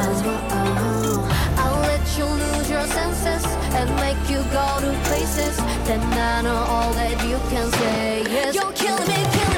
I'll 1.57 1.81
let 1.83 2.19
you 2.19 2.27
lose 2.27 2.71
your 2.71 2.87
senses 2.87 3.45
and 3.75 3.91
make 3.97 4.19
you 4.29 4.43
go 4.51 4.81
to 4.81 4.93
places 5.05 5.57
Then 5.85 6.01
I 6.01 6.43
know 6.43 6.57
all 6.57 6.93
that 6.95 7.23
you 7.25 7.39
can 7.51 7.71
say 7.73 8.25
yes 8.31 8.55
You're 8.55 8.73
killing 8.73 9.07
me, 9.07 9.15
killing 9.15 9.58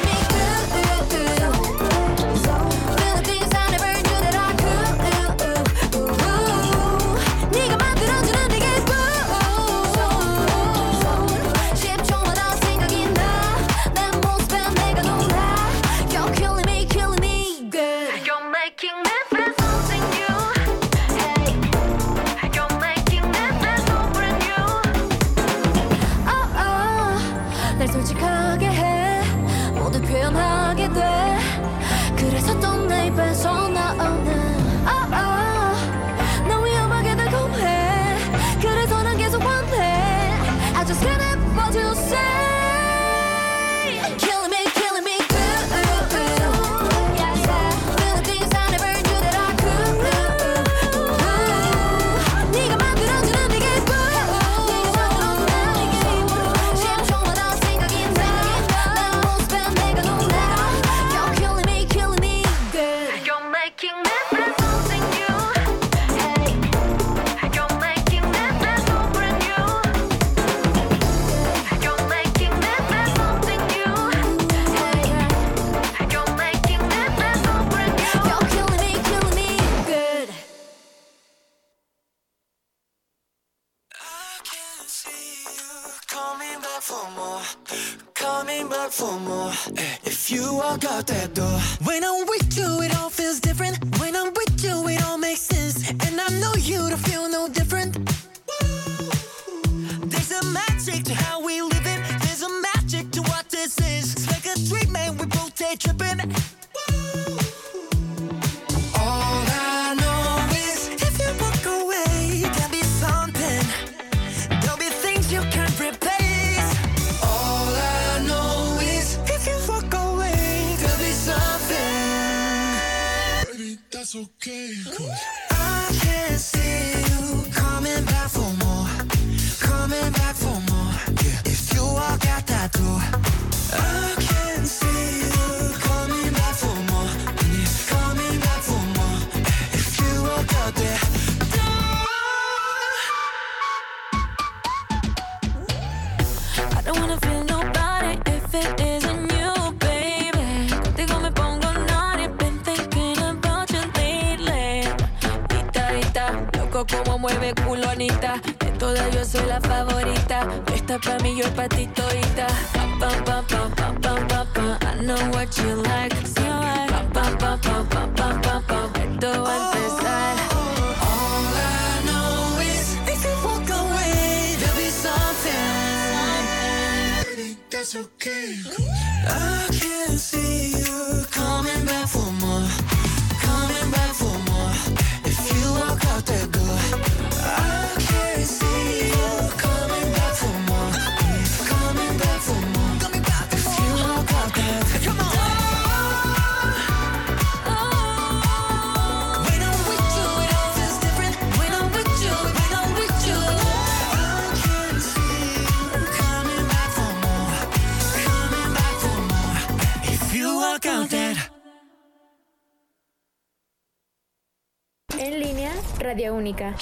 Radio 216.02 216.34
Única. 216.34 216.74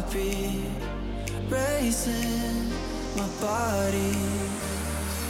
Heartbeat 0.00 0.64
racing, 1.50 2.70
my 3.16 3.26
body 3.40 4.14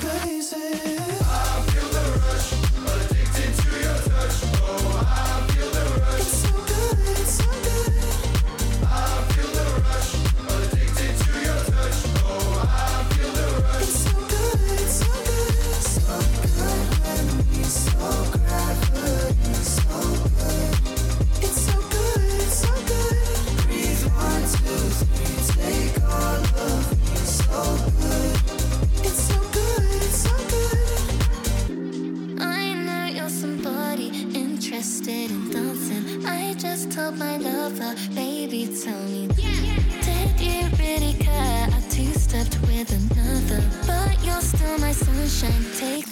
blazing. 0.01 1.88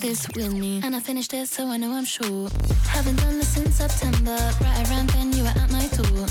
This 0.07 0.29
with 0.37 0.55
me. 0.55 0.81
And 0.85 0.95
I 0.95 1.01
finished 1.01 1.35
it, 1.35 1.49
so 1.49 1.67
I 1.67 1.77
know 1.77 1.93
I'm 1.93 2.05
sure. 2.05 2.49
Haven't 2.95 3.17
done 3.17 3.39
this 3.39 3.49
since 3.49 3.75
September. 3.75 4.39
Right 4.61 4.89
around 4.89 5.11
then, 5.11 5.33
you 5.33 5.43
were 5.43 5.57
at 5.63 5.71
my 5.73 5.87
door. 5.99 6.27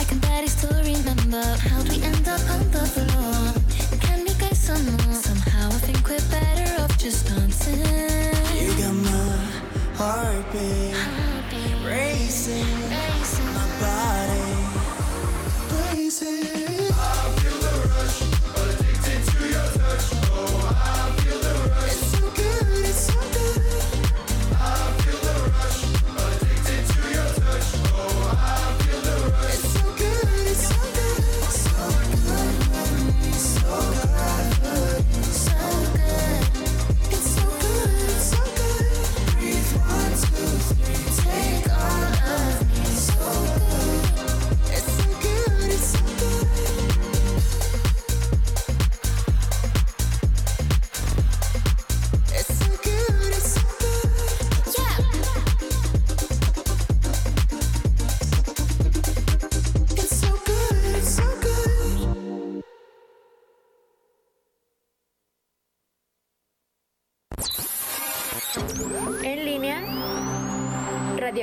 I 0.00 0.04
can 0.04 0.18
barely 0.18 0.48
still 0.48 0.76
remember. 0.92 1.44
How'd 1.68 1.88
we 1.88 2.02
end 2.02 2.26
up 2.26 2.42
on 2.54 2.62
the 2.74 2.84
floor? 2.94 3.38
Can 4.00 4.18
we 4.26 4.32
go 4.34 4.48
some 4.52 4.84
more? 4.96 5.14
Somehow 5.14 5.68
I 5.68 5.80
think 5.86 6.02
we're 6.08 6.28
better 6.36 6.82
off 6.82 6.98
just 6.98 7.28
dancing. 7.28 7.78
You 8.62 8.70
got 8.82 8.96
my 9.08 9.36
heartbeat 10.00 10.96
racing, 11.86 12.90
my 13.54 13.66
body 13.80 14.50
blazing. 15.70 17.39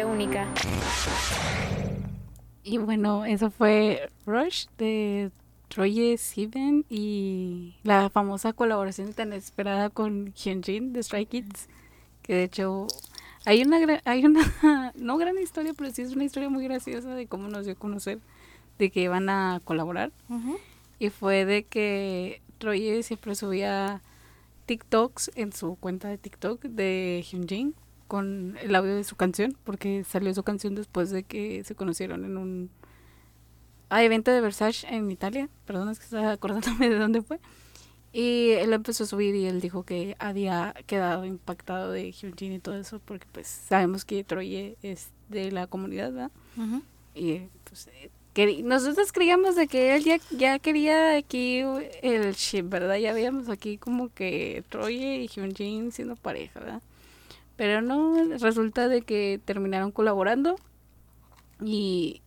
Única. 0.05 0.47
Y 2.63 2.77
bueno, 2.77 3.25
eso 3.25 3.49
fue 3.49 4.09
Rush 4.25 4.65
de 4.77 5.31
Troye 5.69 6.17
Sivan 6.17 6.85
y 6.89 7.75
la 7.83 8.09
famosa 8.09 8.53
colaboración 8.53 9.13
tan 9.13 9.33
esperada 9.33 9.89
con 9.89 10.33
Hyunjin 10.33 10.93
de 10.93 11.01
Stray 11.01 11.25
Kids, 11.25 11.67
que 12.21 12.35
de 12.35 12.43
hecho 12.43 12.87
hay 13.45 13.63
una 13.63 14.01
hay 14.05 14.25
una 14.25 14.93
no 14.95 15.17
gran 15.17 15.37
historia, 15.39 15.73
pero 15.75 15.91
sí 15.91 16.01
es 16.01 16.13
una 16.13 16.25
historia 16.25 16.49
muy 16.49 16.63
graciosa 16.63 17.15
de 17.15 17.27
cómo 17.27 17.47
nos 17.47 17.65
dio 17.65 17.73
a 17.73 17.77
conocer 17.77 18.19
de 18.77 18.91
que 18.91 19.01
iban 19.01 19.29
a 19.29 19.61
colaborar 19.63 20.11
y 20.99 21.09
fue 21.09 21.45
de 21.45 21.63
que 21.63 22.41
Troye 22.59 23.01
siempre 23.01 23.33
subía 23.33 24.01
TikToks 24.67 25.31
en 25.35 25.53
su 25.53 25.75
cuenta 25.75 26.09
de 26.09 26.17
TikTok 26.17 26.61
de 26.63 27.25
Hyunjin 27.27 27.73
con 28.07 28.57
el 28.61 28.75
audio 28.75 28.95
de 28.95 29.03
su 29.03 29.15
canción, 29.15 29.57
porque 29.63 30.03
salió 30.03 30.33
su 30.33 30.43
canción 30.43 30.75
después 30.75 31.09
de 31.09 31.23
que 31.23 31.63
se 31.63 31.75
conocieron 31.75 32.25
en 32.25 32.37
un 32.37 32.69
ah, 33.89 34.03
evento 34.03 34.31
de 34.31 34.41
Versace 34.41 34.87
en 34.87 35.11
Italia. 35.11 35.49
Perdón, 35.65 35.89
es 35.89 35.99
que 35.99 36.05
estaba 36.05 36.31
acordándome 36.31 36.89
de 36.89 36.97
dónde 36.97 37.21
fue. 37.21 37.39
Y 38.13 38.51
él 38.51 38.73
empezó 38.73 39.03
a 39.03 39.07
subir 39.07 39.35
y 39.35 39.45
él 39.45 39.61
dijo 39.61 39.83
que 39.83 40.15
había 40.17 40.73
quedado 40.87 41.25
impactado 41.25 41.91
de 41.91 42.11
Hyunjin 42.11 42.53
y 42.53 42.59
todo 42.59 42.75
eso, 42.75 42.99
porque 43.03 43.27
pues 43.31 43.47
sabemos 43.47 44.05
que 44.05 44.23
Troye 44.23 44.77
es 44.81 45.09
de 45.29 45.51
la 45.51 45.67
comunidad, 45.67 46.11
¿verdad? 46.11 46.31
Y 47.13 47.41
pues 47.65 47.89
eh, 48.35 48.63
nosotros 48.63 49.11
creíamos 49.11 49.55
de 49.55 49.67
que 49.67 49.95
él 49.95 50.03
ya, 50.03 50.17
ya 50.31 50.57
quería 50.57 51.15
aquí 51.15 51.59
el 52.01 52.33
ship, 52.33 52.63
¿verdad? 52.63 52.95
Ya 52.95 53.13
veíamos 53.13 53.49
aquí 53.49 53.77
como 53.77 54.11
que 54.13 54.63
Troye 54.69 55.17
y 55.17 55.27
Hyunjin 55.27 55.91
siendo 55.91 56.15
pareja, 56.15 56.59
¿verdad? 56.59 56.81
Pero 57.57 57.81
no, 57.81 58.15
resulta 58.39 58.87
de 58.87 59.01
que 59.01 59.41
terminaron 59.43 59.91
colaborando 59.91 60.55
y 61.59 62.21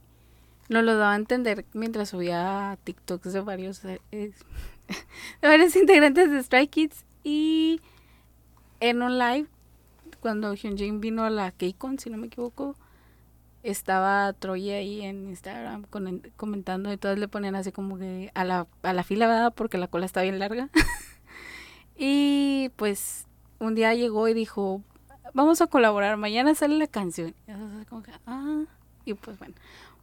nos 0.68 0.84
lo 0.84 0.96
daba 0.96 1.12
a 1.12 1.16
entender 1.16 1.64
mientras 1.72 2.10
subía 2.10 2.78
TikToks 2.84 3.32
de 3.32 3.40
varios, 3.40 3.84
eh, 3.84 4.00
de 4.10 4.32
varios 5.40 5.74
integrantes 5.76 6.30
de 6.30 6.42
Stray 6.42 6.68
Kids 6.68 7.04
y 7.24 7.80
en 8.80 9.02
un 9.02 9.18
live 9.18 9.46
cuando 10.20 10.54
Hyunjin 10.54 11.00
vino 11.00 11.24
a 11.24 11.30
la 11.30 11.52
KCON, 11.52 11.98
si 11.98 12.10
no 12.10 12.18
me 12.18 12.26
equivoco, 12.26 12.76
estaba 13.62 14.32
Troye 14.32 14.74
ahí 14.74 15.02
en 15.02 15.28
Instagram 15.28 15.84
comentando 16.36 16.92
y 16.92 16.96
todos 16.96 17.18
le 17.18 17.28
ponían 17.28 17.54
así 17.54 17.72
como 17.72 17.98
que 17.98 18.30
a 18.34 18.44
la, 18.44 18.66
a 18.82 18.92
la 18.92 19.02
fila. 19.02 19.50
Porque 19.54 19.78
la 19.78 19.88
cola 19.88 20.06
está 20.06 20.22
bien 20.22 20.38
larga. 20.38 20.68
y 21.96 22.70
pues 22.76 23.26
un 23.58 23.74
día 23.74 23.94
llegó 23.94 24.28
y 24.28 24.34
dijo, 24.34 24.82
vamos 25.34 25.60
a 25.60 25.66
colaborar, 25.66 26.16
mañana 26.16 26.54
sale 26.54 26.76
la 26.76 26.86
canción. 26.86 27.34
Como 27.88 28.02
que, 28.02 28.12
ah, 28.26 28.64
y 29.04 29.14
pues 29.14 29.38
bueno. 29.38 29.54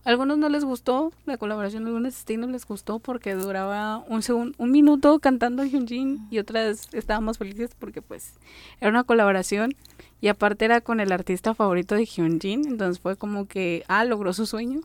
A 0.05 0.09
algunos 0.09 0.37
no 0.37 0.47
les 0.47 0.63
gustó 0.63 1.11
la 1.25 1.37
colaboración, 1.37 1.85
algunos 1.85 2.13
sí 2.13 2.37
no 2.37 2.47
les 2.47 2.65
gustó 2.65 2.99
porque 2.99 3.35
duraba 3.35 3.97
un 4.07 4.21
segundo, 4.21 4.55
un 4.57 4.71
minuto 4.71 5.19
cantando 5.19 5.65
Hyunjin 5.65 6.27
y 6.31 6.39
otras 6.39 6.87
estábamos 6.93 7.37
felices 7.37 7.71
porque 7.77 8.01
pues 8.01 8.35
era 8.79 8.89
una 8.89 9.03
colaboración 9.03 9.75
y 10.21 10.29
aparte 10.29 10.63
era 10.63 10.79
con 10.79 11.01
el 11.01 11.11
artista 11.11 11.53
favorito 11.53 11.95
de 11.95 12.05
Hyunjin, 12.05 12.67
entonces 12.67 13.01
fue 13.01 13.17
como 13.17 13.47
que, 13.47 13.83
ah, 13.89 14.05
logró 14.05 14.31
su 14.31 14.45
sueño. 14.45 14.79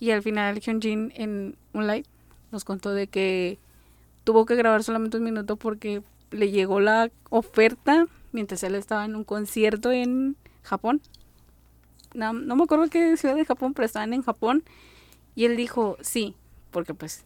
Y 0.00 0.10
al 0.12 0.22
final 0.22 0.60
Hyunjin 0.60 1.12
en 1.14 1.56
un 1.74 1.86
live 1.86 2.06
nos 2.50 2.64
contó 2.64 2.92
de 2.92 3.08
que 3.08 3.58
tuvo 4.24 4.46
que 4.46 4.56
grabar 4.56 4.82
solamente 4.82 5.18
un 5.18 5.24
minuto 5.24 5.56
porque 5.56 6.02
le 6.30 6.50
llegó 6.50 6.80
la 6.80 7.10
oferta 7.28 8.06
mientras 8.32 8.62
él 8.62 8.74
estaba 8.74 9.04
en 9.04 9.14
un 9.14 9.24
concierto 9.24 9.92
en 9.92 10.36
Japón. 10.62 11.00
No, 12.14 12.32
no 12.32 12.56
me 12.56 12.64
acuerdo 12.64 12.88
qué 12.88 13.16
ciudad 13.16 13.36
de 13.36 13.44
Japón, 13.44 13.74
pero 13.74 13.86
estaban 13.86 14.12
en 14.12 14.22
Japón. 14.22 14.64
Y 15.34 15.44
él 15.46 15.56
dijo, 15.56 15.96
sí, 16.00 16.34
porque 16.70 16.94
pues 16.94 17.24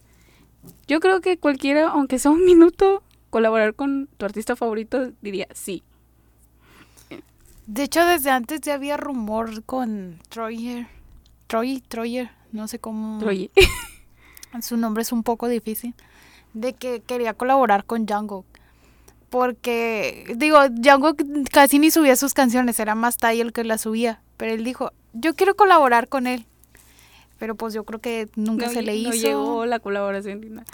yo 0.86 1.00
creo 1.00 1.20
que 1.20 1.38
cualquiera, 1.38 1.88
aunque 1.88 2.18
sea 2.18 2.30
un 2.30 2.44
minuto, 2.44 3.02
colaborar 3.30 3.74
con 3.74 4.08
tu 4.16 4.24
artista 4.26 4.56
favorito, 4.56 5.12
diría 5.22 5.48
sí. 5.52 5.82
De 7.66 7.82
hecho, 7.82 8.04
desde 8.04 8.30
antes 8.30 8.60
ya 8.60 8.74
había 8.74 8.96
rumor 8.96 9.64
con 9.64 10.20
Troyer. 10.28 10.86
Troy, 11.48 11.80
Troyer, 11.80 12.30
no 12.52 12.68
sé 12.68 12.78
cómo. 12.78 13.18
Oye, 13.26 13.50
Su 14.62 14.76
nombre 14.76 15.02
es 15.02 15.12
un 15.12 15.22
poco 15.22 15.48
difícil. 15.48 15.94
De 16.54 16.72
que 16.72 17.00
quería 17.00 17.34
colaborar 17.34 17.84
con 17.84 18.06
Jungkook. 18.06 18.46
Porque, 19.36 20.32
digo, 20.36 20.58
Jungkook 20.82 21.22
casi 21.52 21.78
ni 21.78 21.90
subía 21.90 22.16
sus 22.16 22.32
canciones, 22.32 22.80
era 22.80 22.94
más 22.94 23.18
Tai 23.18 23.38
el 23.38 23.52
que 23.52 23.64
las 23.64 23.82
subía. 23.82 24.22
Pero 24.38 24.52
él 24.52 24.64
dijo, 24.64 24.92
yo 25.12 25.34
quiero 25.34 25.54
colaborar 25.56 26.08
con 26.08 26.26
él. 26.26 26.46
Pero 27.38 27.54
pues 27.54 27.74
yo 27.74 27.84
creo 27.84 28.00
que 28.00 28.30
nunca 28.34 28.66
no, 28.66 28.72
se 28.72 28.80
le 28.80 28.92
no 28.92 29.14
hizo. 29.14 29.26
llegó 29.26 29.66
la 29.66 29.78
colaboración. 29.78 30.40
Pues, 30.40 30.64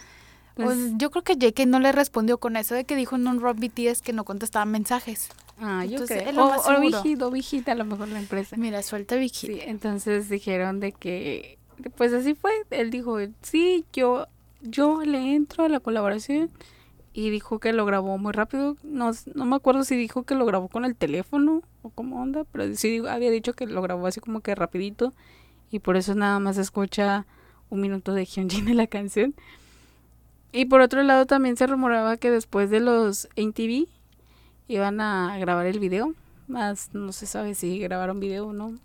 Entonces, 0.57 0.93
yo 0.97 1.11
creo 1.11 1.25
que 1.25 1.35
JK 1.35 1.67
no 1.67 1.81
le 1.81 1.91
respondió 1.91 2.39
con 2.39 2.57
eso 2.57 2.77
de 2.77 2.85
que 2.85 2.95
dijo 2.95 3.17
en 3.17 3.27
un 3.27 3.41
Rock 3.41 3.59
BTS 3.59 4.01
que 4.01 4.13
no 4.13 4.23
contestaba 4.25 4.65
mensajes. 4.65 5.29
ah, 5.61 5.85
yo 5.85 5.95
entonces, 5.95 6.23
creo. 6.23 6.45
O, 6.45 6.57
o 6.57 6.63
seguro. 6.63 6.81
Big 6.81 6.97
Hit, 7.03 7.23
o 7.23 7.31
Big 7.33 7.45
Hit, 7.45 7.69
a 7.69 7.75
lo 7.75 7.85
mejor 7.85 8.07
la 8.09 8.21
empresa. 8.21 8.57
Mira, 8.57 8.81
suelta 8.85 9.17
Vicky. 9.17 9.49
Sí, 9.49 9.59
entonces 9.61 10.29
dijeron 10.29 10.79
de 10.79 10.93
que 10.93 11.59
pues 11.97 12.13
así 12.13 12.35
fue. 12.35 12.53
Él 12.71 12.91
dijo, 12.93 13.19
sí, 13.43 13.85
yo, 13.93 14.29
yo 14.61 15.03
le 15.03 15.35
entro 15.35 15.65
a 15.65 15.69
la 15.69 15.81
colaboración. 15.81 16.49
Y 17.15 17.31
dijo 17.31 17.59
que 17.59 17.73
lo 17.73 17.85
grabó 17.85 18.17
muy 18.19 18.33
rápido. 18.33 18.77
No, 18.83 19.11
no 19.35 19.45
me 19.45 19.57
acuerdo 19.57 19.85
si 19.85 19.97
dijo 19.97 20.23
que 20.23 20.35
lo 20.35 20.47
grabó 20.47 20.69
con 20.69 20.85
el 20.85 20.97
teléfono 20.97 21.63
o 21.83 21.91
cómo 21.91 22.23
onda, 22.23 22.45
pero 22.45 22.75
sí 22.75 23.03
había 23.09 23.31
dicho 23.31 23.53
que 23.53 23.67
lo 23.67 23.83
grabó 23.83 24.07
así 24.07 24.21
como 24.21 24.41
que 24.41 24.55
rapidito. 24.55 25.13
Y 25.71 25.81
por 25.81 25.97
eso 25.97 26.15
nada 26.15 26.39
más 26.39 26.59
escucha 26.59 27.27
un 27.71 27.81
minuto 27.81 28.15
de 28.15 28.25
Hyunjin 28.25 28.69
en 28.69 28.77
la 28.77 28.87
canción. 28.87 29.35
Y 30.53 30.67
por 30.67 30.83
otro 30.83 31.03
lado 31.03 31.27
también 31.27 31.57
se 31.57 31.67
rumoraba 31.67 32.19
que 32.19 32.31
después 32.31 32.71
de 32.71 32.81
los 32.81 33.29
MTV 33.37 33.89
iban 34.69 35.01
a 35.01 35.37
grabar 35.39 35.67
el 35.67 35.79
video. 35.79 36.15
Más 36.47 36.91
no 36.93 37.13
se 37.13 37.27
sabe 37.27 37.55
si 37.55 37.79
grabaron 37.79 38.21
video 38.21 38.49
o 38.49 38.53
no. 38.53 38.79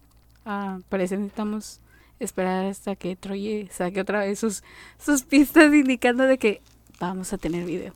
Ah, 0.46 0.80
parece 0.88 1.18
necesitamos 1.18 1.82
esperar 2.20 2.66
hasta 2.66 2.96
que 2.96 3.16
Troye 3.16 3.68
saque 3.72 4.02
otra 4.02 4.22
vez 4.22 4.40
sus, 4.40 4.64
sus 4.98 5.24
pistas 5.24 5.74
indicando 5.74 6.24
de 6.24 6.38
que 6.38 6.62
vamos 7.00 7.34
a 7.34 7.38
tener 7.38 7.66
video. 7.66 7.94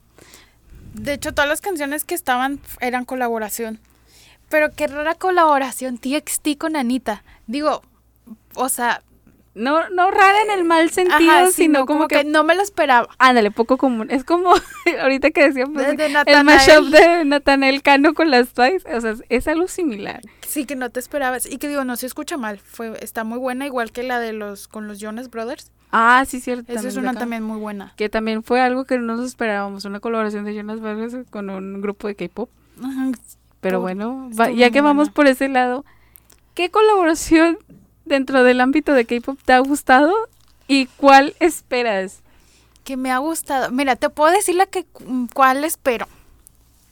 De 0.93 1.13
hecho, 1.13 1.33
todas 1.33 1.49
las 1.49 1.61
canciones 1.61 2.03
que 2.05 2.15
estaban 2.15 2.59
eran 2.79 3.05
colaboración. 3.05 3.79
Pero 4.49 4.71
qué 4.75 4.87
rara 4.87 5.15
colaboración 5.15 5.97
TXT 5.97 6.57
con 6.57 6.75
Anita. 6.75 7.23
Digo, 7.47 7.81
o 8.55 8.67
sea, 8.69 9.01
No, 9.53 9.89
no 9.89 10.11
rara 10.11 10.41
en 10.43 10.51
el 10.51 10.63
mal 10.63 10.91
sentido, 10.91 11.29
ajá, 11.31 11.47
sino 11.51 11.85
como, 11.85 12.07
que, 12.07 12.23
no 12.23 12.43
me 12.45 12.55
lo 12.55 12.61
esperaba. 12.61 13.07
ándale, 13.17 13.51
poco 13.51 13.77
común. 13.77 14.09
Es 14.09 14.23
como 14.23 14.53
ahorita 15.01 15.31
que 15.31 15.43
decíamos 15.49 15.75
De- 15.75 15.93
de 15.95 16.05
el 16.25 16.43
mashup 16.45 16.85
de 16.89 17.25
Nathanael 17.25 17.81
Cano 17.81 18.13
con 18.13 18.31
las 18.31 18.53
Twice, 18.53 18.83
o 18.93 19.01
sea, 19.01 19.15
es 19.29 19.47
algo 19.49 19.67
similar. 19.67 20.21
Sí, 20.47 20.65
que 20.65 20.75
no 20.77 20.89
te 20.89 20.99
esperabas. 21.01 21.45
Y 21.45 21.57
que 21.57 21.67
digo, 21.67 21.83
no 21.83 21.95
se 21.97 22.05
escucha 22.07 22.37
mal. 22.37 22.59
Fue, 22.59 22.93
está 23.01 23.23
muy 23.25 23.37
buena, 23.39 23.65
igual 23.65 23.91
que 23.91 24.03
la 24.03 24.19
de 24.19 24.31
los 24.33 24.67
con 24.69 24.87
los 24.87 24.99
Jonas 24.99 25.29
Brothers. 25.29 25.69
Ah, 25.91 26.23
sí, 26.27 26.39
cierto. 26.39 26.71
Esa 26.71 26.87
es 26.87 26.95
una 26.95 27.13
también 27.13 27.43
muy 27.43 27.59
buena. 27.59 27.93
Que 27.97 28.07
también 28.09 28.43
fue 28.43 28.61
algo 28.61 28.85
que 28.85 28.97
no 28.97 29.15
nos 29.15 29.25
esperábamos, 29.25 29.83
una 29.85 29.99
colaboración 29.99 30.45
de 30.45 30.55
Jonas 30.55 30.79
Brothers 30.79 31.29
con 31.29 31.49
un 31.49 31.81
grupo 31.81 32.07
de 32.07 32.15
K-pop. 32.15 32.49
Pero 33.59 33.79
bueno, 33.81 34.29
va- 34.39 34.49
ya 34.51 34.71
que 34.71 34.81
vamos 34.81 35.09
por 35.09 35.27
ese 35.27 35.47
lado, 35.49 35.85
¿qué 36.55 36.69
colaboración 36.71 37.57
dentro 38.05 38.43
del 38.43 38.61
ámbito 38.61 38.93
de 38.93 39.05
K-pop 39.05 39.37
te 39.45 39.53
ha 39.53 39.59
gustado 39.59 40.13
y 40.67 40.85
cuál 40.97 41.35
esperas? 41.39 42.21
Que 42.83 42.97
me 42.97 43.11
ha 43.11 43.19
gustado. 43.19 43.69
Mira, 43.71 43.95
te 43.95 44.09
puedo 44.09 44.31
decir 44.31 44.55
la 44.55 44.65
que 44.65 44.85
cuál 45.35 45.63
espero. 45.63 46.07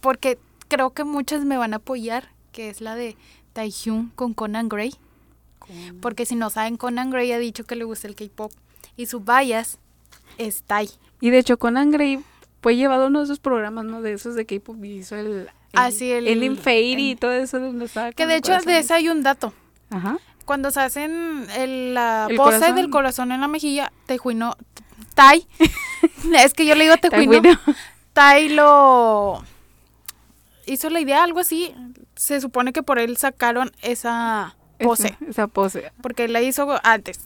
Porque 0.01 0.38
creo 0.67 0.91
que 0.91 1.03
muchas 1.03 1.43
me 1.45 1.57
van 1.57 1.73
a 1.73 1.77
apoyar. 1.77 2.29
Que 2.51 2.69
es 2.69 2.81
la 2.81 2.95
de 2.95 3.15
Taehyung 3.53 4.09
con 4.15 4.33
Conan 4.33 4.69
Gray. 4.69 4.93
Porque 6.01 6.25
si 6.25 6.35
no 6.35 6.49
saben, 6.49 6.77
Conan 6.77 7.09
Gray 7.12 7.31
ha 7.31 7.38
dicho 7.39 7.63
que 7.63 7.75
le 7.75 7.83
gusta 7.85 8.07
el 8.07 8.15
K-pop. 8.15 8.51
Y 8.99 9.05
su 9.05 9.21
bias 9.21 9.79
es 10.38 10.63
Tae. 10.63 10.89
Y 11.21 11.29
de 11.29 11.38
hecho, 11.38 11.57
Conan 11.57 11.89
Gray 11.91 12.19
fue 12.62 12.75
llevado 12.75 13.07
uno 13.07 13.19
de 13.19 13.25
esos 13.25 13.39
programas, 13.39 13.85
¿no? 13.85 14.01
De 14.01 14.12
esos 14.13 14.35
de 14.35 14.45
K-pop 14.45 14.83
y 14.83 14.95
hizo 14.99 15.15
el... 15.15 15.27
el 15.27 15.49
Ah, 15.73 15.89
sí, 15.91 16.12
el- 16.12 16.27
el 16.27 16.43
Inferi 16.43 17.12
y 17.12 17.15
todo 17.15 17.31
eso 17.31 17.59
donde 17.59 17.85
estaba 17.85 18.09
Que 18.12 18.23
con 18.23 18.27
de 18.29 18.35
hecho 18.35 18.51
de 18.51 18.57
corazón. 18.59 18.73
esa 18.73 18.95
hay 18.95 19.07
un 19.09 19.23
dato. 19.23 19.53
Ajá. 19.89 20.17
Cuando 20.43 20.69
se 20.71 20.81
hacen 20.81 21.45
el- 21.55 21.93
la 21.93 22.27
El 22.29 22.35
pose 22.35 22.57
corazón. 22.57 22.75
del 22.75 22.89
corazón 22.89 23.31
en 23.31 23.39
la 23.39 23.47
mejilla, 23.47 23.93
Tejuino, 24.05 24.57
Tai, 25.13 25.47
es 26.35 26.53
que 26.53 26.65
yo 26.65 26.75
le 26.75 26.83
digo 26.85 26.97
Tejuino. 26.97 27.41
Tai 28.13 28.49
lo 28.49 29.43
hizo 30.65 30.89
la 30.89 30.99
idea, 30.99 31.23
algo 31.23 31.39
así. 31.39 31.73
Se 32.15 32.41
supone 32.41 32.73
que 32.73 32.83
por 32.83 32.99
él 32.99 33.15
sacaron 33.15 33.71
esa 33.81 34.57
pose, 34.79 35.07
Esa, 35.21 35.25
esa 35.29 35.47
pose. 35.47 35.91
porque 36.01 36.27
la 36.27 36.41
hizo 36.41 36.79
antes. 36.83 37.19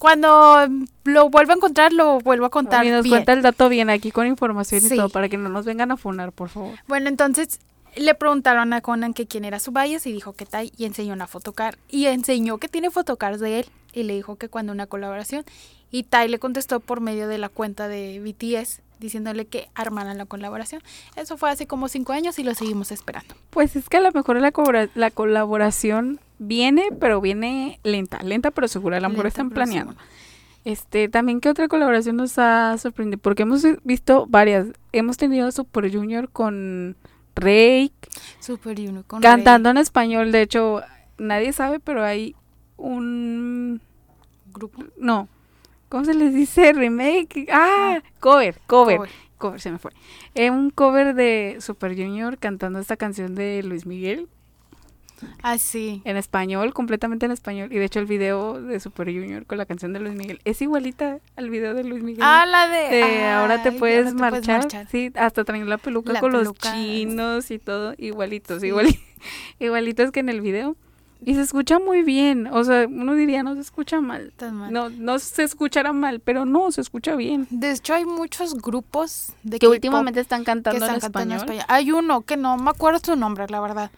Cuando 0.00 0.66
lo 1.04 1.28
vuelvo 1.28 1.52
a 1.52 1.56
encontrar, 1.56 1.92
lo 1.92 2.20
vuelvo 2.20 2.46
a 2.46 2.50
contar 2.50 2.86
Y 2.86 2.90
nos 2.90 3.04
bien. 3.04 3.16
cuenta 3.16 3.34
el 3.34 3.42
dato 3.42 3.68
bien 3.68 3.90
aquí 3.90 4.10
con 4.10 4.26
información 4.26 4.82
y 4.84 4.96
todo 4.96 5.10
para 5.10 5.28
que 5.28 5.36
no 5.36 5.50
nos 5.50 5.66
vengan 5.66 5.90
a 5.90 5.98
funar, 5.98 6.32
por 6.32 6.48
favor. 6.48 6.78
Bueno, 6.88 7.10
entonces 7.10 7.60
le 7.96 8.14
preguntaron 8.14 8.72
a 8.72 8.80
Conan 8.80 9.12
que 9.12 9.26
quién 9.26 9.44
era 9.44 9.60
su 9.60 9.72
bias 9.72 10.06
y 10.06 10.12
dijo 10.12 10.32
que 10.32 10.46
Tai 10.46 10.72
y 10.74 10.86
enseñó 10.86 11.12
una 11.12 11.26
fotocar 11.26 11.76
y 11.86 12.06
enseñó 12.06 12.56
que 12.56 12.68
tiene 12.68 12.90
fotocars 12.90 13.40
de 13.40 13.60
él 13.60 13.66
y 13.92 14.04
le 14.04 14.14
dijo 14.14 14.36
que 14.36 14.48
cuando 14.48 14.72
una 14.72 14.86
colaboración 14.86 15.44
y 15.90 16.04
Tai 16.04 16.28
le 16.28 16.38
contestó 16.38 16.80
por 16.80 17.02
medio 17.02 17.28
de 17.28 17.36
la 17.36 17.50
cuenta 17.50 17.86
de 17.86 18.20
BTS 18.20 18.80
diciéndole 19.00 19.46
que 19.46 19.68
armaran 19.74 20.18
la 20.18 20.26
colaboración. 20.26 20.82
Eso 21.16 21.36
fue 21.36 21.50
hace 21.50 21.66
como 21.66 21.88
cinco 21.88 22.12
años 22.12 22.38
y 22.38 22.44
lo 22.44 22.54
seguimos 22.54 22.92
esperando. 22.92 23.34
Pues 23.50 23.74
es 23.74 23.88
que 23.88 23.96
a 23.96 24.00
lo 24.00 24.12
mejor 24.12 24.40
la, 24.40 24.52
la 24.94 25.10
colaboración 25.10 26.20
viene, 26.38 26.84
pero 27.00 27.20
viene 27.20 27.80
lenta, 27.82 28.22
lenta 28.22 28.50
pero 28.50 28.68
segura. 28.68 28.98
A 28.98 29.00
lo 29.00 29.08
mejor 29.08 29.26
están 29.26 29.50
planeando. 29.50 29.92
segura. 29.92 30.06
Este, 30.64 31.08
también, 31.08 31.40
¿qué 31.40 31.48
otra 31.48 31.68
colaboración 31.68 32.16
nos 32.16 32.38
ha 32.38 32.76
sorprendido? 32.78 33.18
Porque 33.20 33.42
hemos 33.42 33.64
visto 33.82 34.26
varias. 34.28 34.66
Hemos 34.92 35.16
tenido 35.16 35.50
Super 35.52 35.90
Junior 35.90 36.28
con 36.30 36.96
Rake, 37.34 37.92
Super 38.40 38.78
Uno 38.80 39.04
con 39.06 39.22
cantando 39.22 39.70
en 39.70 39.78
español. 39.78 40.32
De 40.32 40.42
hecho, 40.42 40.82
nadie 41.16 41.52
sabe, 41.52 41.80
pero 41.80 42.04
hay 42.04 42.34
un 42.76 43.80
grupo 44.52 44.84
no, 44.98 45.28
¿cómo 45.90 46.04
se 46.06 46.14
les 46.14 46.32
dice? 46.32 46.72
Remake. 46.72 47.46
Ah, 47.52 48.00
cover, 48.20 48.58
cover, 48.66 48.96
Cover. 48.96 49.10
cover, 49.36 49.60
se 49.60 49.70
me 49.70 49.78
fue. 49.78 49.90
Eh, 50.34 50.50
un 50.50 50.70
cover 50.70 51.14
de 51.14 51.56
Super 51.60 51.94
Junior 51.94 52.38
cantando 52.38 52.78
esta 52.78 52.96
canción 52.96 53.34
de 53.34 53.62
Luis 53.62 53.84
Miguel 53.84 54.26
Ah, 55.42 55.58
sí. 55.58 56.00
en 56.06 56.16
español, 56.16 56.72
completamente 56.72 57.26
en 57.26 57.32
español. 57.32 57.70
Y 57.72 57.76
de 57.78 57.84
hecho 57.84 57.98
el 58.00 58.06
video 58.06 58.62
de 58.62 58.80
Super 58.80 59.06
Junior 59.08 59.44
con 59.44 59.58
la 59.58 59.66
canción 59.66 59.92
de 59.92 60.00
Luis 60.00 60.14
Miguel 60.14 60.40
es 60.46 60.62
igualita 60.62 61.18
al 61.36 61.50
video 61.50 61.74
de 61.74 61.84
Luis 61.84 62.02
Miguel. 62.02 62.22
Ah, 62.24 62.46
la 62.46 62.66
de, 62.68 62.96
de 62.96 63.24
ahora 63.26 63.62
te 63.62 63.68
ay, 63.68 63.78
puedes, 63.78 64.06
ahora 64.14 64.40
te 64.40 64.50
marchar. 64.50 64.88
Sí, 64.90 65.12
hasta 65.16 65.44
traen 65.44 65.68
la 65.68 65.76
peluca 65.76 66.14
La 66.14 66.20
con 66.20 66.32
peluca, 66.32 66.70
los 66.74 66.74
chinos 66.74 67.50
y 67.50 67.58
todo, 67.58 67.92
igualitos, 67.98 68.62
Sí. 68.62 68.68
iguali- 68.68 68.98
igualitos 69.58 70.10
que 70.10 70.20
en 70.20 70.30
el 70.30 70.40
video. 70.40 70.74
Y 71.24 71.34
se 71.34 71.42
escucha 71.42 71.78
muy 71.78 72.02
bien, 72.02 72.46
o 72.46 72.64
sea, 72.64 72.86
uno 72.88 73.14
diría 73.14 73.42
no 73.42 73.54
se 73.54 73.60
escucha 73.60 74.00
mal. 74.00 74.32
Tan 74.36 74.54
mal. 74.54 74.72
No, 74.72 74.88
no 74.88 75.18
se 75.18 75.42
escuchará 75.42 75.92
mal, 75.92 76.20
pero 76.20 76.44
no, 76.44 76.72
se 76.72 76.80
escucha 76.80 77.14
bien. 77.14 77.46
De 77.50 77.72
hecho, 77.72 77.94
hay 77.94 78.04
muchos 78.04 78.54
grupos 78.54 79.32
de 79.42 79.58
Que 79.58 79.68
últimamente 79.68 80.20
están 80.20 80.40
que 80.40 80.46
cantando 80.46 80.78
están 80.78 80.94
en 80.94 81.00
cantando 81.00 81.34
en 81.34 81.40
español. 81.40 81.64
Hay 81.68 81.92
uno 81.92 82.22
que 82.22 82.36
no 82.36 82.56
me 82.56 82.70
acuerdo 82.70 83.00
su 83.04 83.16
nombre, 83.16 83.46
la 83.48 83.60
verdad. 83.60 83.90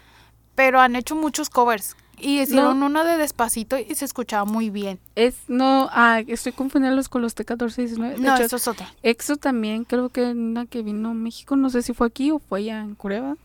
Pero 0.55 0.81
han 0.81 0.97
hecho 0.97 1.15
muchos 1.15 1.49
covers. 1.49 1.97
Y 2.19 2.41
hicieron 2.41 2.83
uno 2.83 3.05
de 3.05 3.17
Despacito 3.17 3.79
y 3.79 3.95
se 3.95 4.05
escuchaba 4.05 4.45
muy 4.45 4.71
bien. 4.71 5.01
Es, 5.17 5.37
no, 5.49 5.89
ah, 5.91 6.21
estoy 6.27 6.53
confundiéndolos 6.53 7.09
con 7.09 7.21
los 7.21 7.37
T14 7.37 7.79
y 7.79 7.81
19. 7.83 8.15
De 8.15 8.21
no, 8.21 8.35
hecho, 8.35 8.45
eso 8.45 8.57
es 8.57 8.69
otro. 8.69 8.87
EXO 9.03 9.37
también, 9.39 9.85
creo 9.85 10.09
que 10.09 10.31
una 10.31 10.67
que 10.67 10.83
vino 10.83 11.11
a 11.11 11.15
México, 11.15 11.57
no 11.57 11.69
sé 11.69 11.83
si 11.83 11.95
fue 11.95 12.07
aquí 12.07 12.31
o 12.31 12.39
fue 12.39 12.61
allá 12.61 12.81
en 12.81 12.95
Corea, 12.95 13.37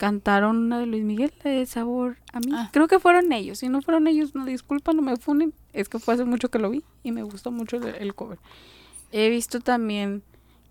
cantaron 0.00 0.56
una 0.56 0.78
de 0.78 0.86
Luis 0.86 1.04
Miguel, 1.04 1.30
la 1.44 1.50
de 1.50 1.66
Sabor 1.66 2.16
a 2.32 2.40
mí. 2.40 2.52
Ah. 2.54 2.70
Creo 2.72 2.88
que 2.88 2.98
fueron 2.98 3.34
ellos, 3.34 3.58
si 3.58 3.68
no 3.68 3.82
fueron 3.82 4.06
ellos, 4.06 4.34
no 4.34 4.46
disculpa, 4.46 4.94
no 4.94 5.02
me 5.02 5.18
funen, 5.18 5.52
es 5.74 5.90
que 5.90 5.98
fue 5.98 6.14
hace 6.14 6.24
mucho 6.24 6.48
que 6.48 6.58
lo 6.58 6.70
vi 6.70 6.82
y 7.02 7.12
me 7.12 7.22
gustó 7.22 7.50
mucho 7.50 7.76
el, 7.76 7.84
el 7.84 8.14
cover. 8.14 8.38
He 9.12 9.28
visto 9.28 9.60
también 9.60 10.22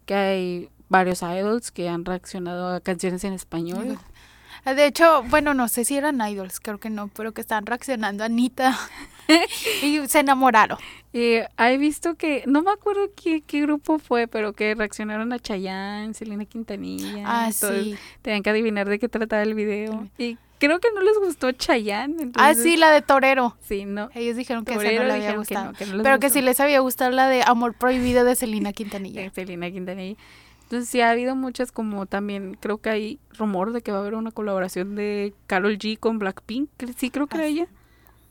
que 0.07 0.15
hay 0.15 0.69
varios 0.89 1.21
idols 1.21 1.69
que 1.69 1.89
han 1.89 2.05
reaccionado 2.05 2.73
a 2.73 2.79
canciones 2.79 3.23
en 3.23 3.33
español. 3.33 3.99
De 4.65 4.85
hecho, 4.85 5.23
bueno, 5.23 5.53
no 5.53 5.67
sé 5.67 5.85
si 5.85 5.97
eran 5.97 6.21
idols, 6.21 6.59
creo 6.59 6.79
que 6.79 6.89
no, 6.89 7.07
pero 7.09 7.31
que 7.31 7.41
estaban 7.41 7.65
reaccionando 7.65 8.23
a 8.23 8.27
Anita 8.27 8.77
y 9.83 10.07
se 10.07 10.19
enamoraron. 10.19 10.77
Eh, 11.13 11.47
he 11.57 11.77
visto 11.77 12.15
que, 12.15 12.43
no 12.45 12.61
me 12.61 12.71
acuerdo 12.71 13.09
qué, 13.15 13.41
qué 13.41 13.61
grupo 13.61 13.99
fue, 13.99 14.27
pero 14.27 14.53
que 14.53 14.75
reaccionaron 14.75 15.33
a 15.33 15.39
Chayanne, 15.39 16.13
Selena 16.13 16.45
Quintanilla. 16.45 17.23
Ah, 17.25 17.49
entonces 17.51 17.83
sí. 17.83 17.95
Tenían 18.21 18.43
que 18.43 18.49
adivinar 18.49 18.87
de 18.87 18.99
qué 18.99 19.09
trataba 19.09 19.41
el 19.41 19.55
video. 19.55 20.07
Y 20.17 20.37
creo 20.59 20.79
que 20.79 20.89
no 20.93 21.01
les 21.01 21.17
gustó 21.17 21.51
Chayanne. 21.51 22.31
Ah, 22.35 22.53
sí, 22.53 22.77
la 22.77 22.91
de 22.91 23.01
Torero. 23.01 23.57
Sí, 23.61 23.85
no. 23.85 24.09
Ellos 24.13 24.35
dijeron 24.35 24.65
que 24.65 24.73
esa 24.73 24.83
no 24.83 25.03
le 25.03 25.13
había 25.13 25.31
que 25.31 25.37
gustado. 25.37 25.71
no, 25.71 25.73
que 25.73 25.85
no 25.85 25.93
les 25.95 26.03
pero 26.03 26.19
que 26.19 26.29
sí 26.29 26.41
les 26.41 26.59
había 26.59 26.79
gustado 26.79 27.11
la 27.11 27.27
de 27.27 27.41
Amor 27.43 27.73
Prohibido 27.73 28.23
de 28.23 28.35
Selena 28.35 28.73
Quintanilla. 28.73 29.31
Selena 29.31 29.71
Quintanilla. 29.71 30.19
Entonces 30.69 30.87
sí 30.87 31.01
ha 31.01 31.09
habido 31.09 31.35
muchas 31.35 31.71
como 31.71 32.05
también, 32.05 32.55
creo 32.59 32.77
que 32.77 32.91
hay 32.91 33.19
rumor 33.35 33.73
de 33.73 33.81
que 33.81 33.91
va 33.91 33.97
a 33.97 34.01
haber 34.01 34.13
una 34.13 34.29
colaboración 34.29 34.93
de 34.93 35.33
Carol 35.47 35.79
G 35.79 35.97
con 35.97 36.19
Blackpink. 36.19 36.69
Sí, 36.95 37.09
creo 37.09 37.25
que 37.25 37.37
era 37.37 37.47
ella. 37.47 37.67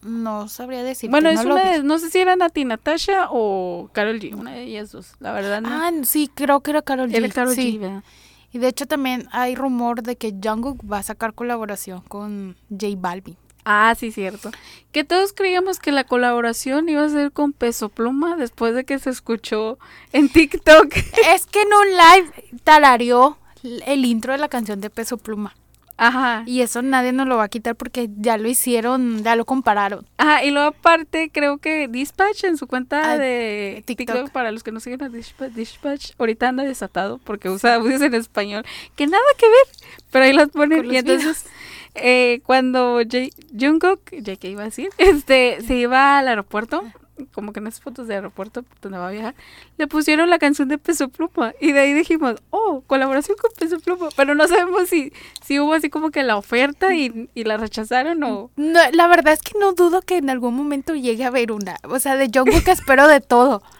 No 0.02 0.46
sabría 0.46 0.84
decir. 0.84 1.10
Bueno, 1.10 1.30
es 1.30 1.44
no 1.44 1.54
una 1.54 1.72
de, 1.72 1.82
no 1.82 1.98
sé 1.98 2.10
si 2.10 2.18
era 2.18 2.36
Nati 2.36 2.64
Natasha 2.64 3.26
o 3.32 3.90
Carol 3.92 4.20
G, 4.20 4.36
una 4.36 4.52
de 4.52 4.62
ellas 4.62 4.92
dos. 4.92 5.16
La 5.18 5.32
verdad 5.32 5.60
no. 5.62 5.68
Ah, 5.68 5.90
sí, 6.04 6.30
creo 6.32 6.60
que 6.60 6.70
era 6.70 6.82
Carol 6.82 7.10
G. 7.10 7.16
era 7.16 7.28
Carol 7.28 7.56
sí. 7.56 7.72
G, 7.76 7.80
¿verdad? 7.80 8.04
Y 8.52 8.58
de 8.58 8.68
hecho 8.68 8.86
también 8.86 9.26
hay 9.32 9.56
rumor 9.56 10.04
de 10.04 10.14
que 10.14 10.32
Jungkook 10.32 10.80
va 10.88 10.98
a 10.98 11.02
sacar 11.02 11.34
colaboración 11.34 12.02
con 12.02 12.56
J 12.70 12.86
Balvin. 12.96 13.36
Ah, 13.70 13.94
sí, 13.94 14.12
cierto. 14.12 14.50
Que 14.92 15.04
todos 15.04 15.34
creíamos 15.34 15.78
que 15.78 15.92
la 15.92 16.04
colaboración 16.04 16.88
iba 16.88 17.04
a 17.04 17.08
ser 17.10 17.32
con 17.32 17.52
Peso 17.52 17.90
Pluma 17.90 18.34
después 18.34 18.74
de 18.74 18.84
que 18.84 18.98
se 18.98 19.10
escuchó 19.10 19.78
en 20.14 20.30
TikTok. 20.30 20.90
es 21.34 21.44
que 21.44 21.60
en 21.60 21.68
un 21.68 21.88
live 21.90 22.60
tarareó 22.64 23.36
el 23.62 24.06
intro 24.06 24.32
de 24.32 24.38
la 24.38 24.48
canción 24.48 24.80
de 24.80 24.88
Peso 24.88 25.18
Pluma. 25.18 25.54
Ajá. 25.98 26.44
Y 26.46 26.62
eso 26.62 26.80
nadie 26.80 27.12
nos 27.12 27.26
lo 27.26 27.36
va 27.36 27.44
a 27.44 27.48
quitar 27.48 27.74
porque 27.76 28.08
ya 28.16 28.38
lo 28.38 28.48
hicieron, 28.48 29.22
ya 29.24 29.36
lo 29.36 29.44
compararon. 29.44 30.06
Ajá, 30.16 30.44
y 30.44 30.50
luego 30.52 30.68
aparte 30.68 31.30
creo 31.32 31.58
que 31.58 31.88
Dispatch 31.88 32.44
en 32.44 32.56
su 32.56 32.66
cuenta 32.66 33.12
Ah, 33.12 33.18
de 33.18 33.82
TikTok. 33.84 34.06
TikTok. 34.16 34.30
para 34.30 34.52
los 34.52 34.62
que 34.62 34.72
no 34.72 34.80
siguen 34.80 35.02
a 35.02 35.08
Dispatch, 35.08 35.52
Dispatch, 35.52 36.10
ahorita 36.18 36.48
anda 36.48 36.62
desatado 36.64 37.18
porque 37.18 37.50
usa 37.50 37.74
audios 37.74 38.00
en 38.00 38.14
español 38.14 38.64
que 38.96 39.06
nada 39.06 39.22
que 39.36 39.46
ver, 39.46 39.66
pero 40.10 40.24
ahí 40.24 40.32
los 40.32 40.48
ponen 40.50 40.84
Con 40.84 40.94
y 40.94 40.96
entonces 40.98 41.44
eh, 41.96 42.40
cuando 42.44 42.98
J 43.02 43.28
Jungkook, 43.58 44.00
JK 44.12 44.44
iba 44.44 44.62
a 44.62 44.66
decir, 44.66 44.90
este 44.98 45.58
se 45.66 45.74
iba 45.74 46.18
al 46.18 46.28
aeropuerto, 46.28 46.84
como 47.26 47.52
que 47.52 47.60
en 47.60 47.66
esas 47.66 47.80
fotos 47.80 48.08
de 48.08 48.14
aeropuerto 48.14 48.64
donde 48.80 48.98
va 48.98 49.08
a 49.08 49.12
viajar, 49.12 49.34
le 49.76 49.86
pusieron 49.86 50.30
la 50.30 50.38
canción 50.38 50.68
de 50.68 50.78
Peso 50.78 51.08
Pluma 51.08 51.52
y 51.60 51.72
de 51.72 51.80
ahí 51.80 51.92
dijimos, 51.92 52.36
oh, 52.50 52.82
colaboración 52.86 53.36
con 53.40 53.50
Peso 53.58 53.78
Pluma, 53.80 54.08
pero 54.16 54.34
no 54.34 54.46
sabemos 54.48 54.88
si, 54.88 55.12
si 55.42 55.60
hubo 55.60 55.74
así 55.74 55.90
como 55.90 56.10
que 56.10 56.22
la 56.22 56.36
oferta 56.36 56.94
y, 56.94 57.28
y 57.34 57.44
la 57.44 57.56
rechazaron 57.56 58.22
o... 58.24 58.50
No, 58.56 58.80
la 58.92 59.06
verdad 59.06 59.34
es 59.34 59.40
que 59.40 59.58
no 59.58 59.72
dudo 59.72 60.02
que 60.02 60.16
en 60.18 60.30
algún 60.30 60.54
momento 60.54 60.94
llegue 60.94 61.24
a 61.24 61.28
haber 61.28 61.52
una. 61.52 61.76
O 61.84 61.98
sea, 61.98 62.16
de 62.16 62.30
Jungkook 62.32 62.68
espero 62.68 63.06
de 63.08 63.20
todo. 63.20 63.62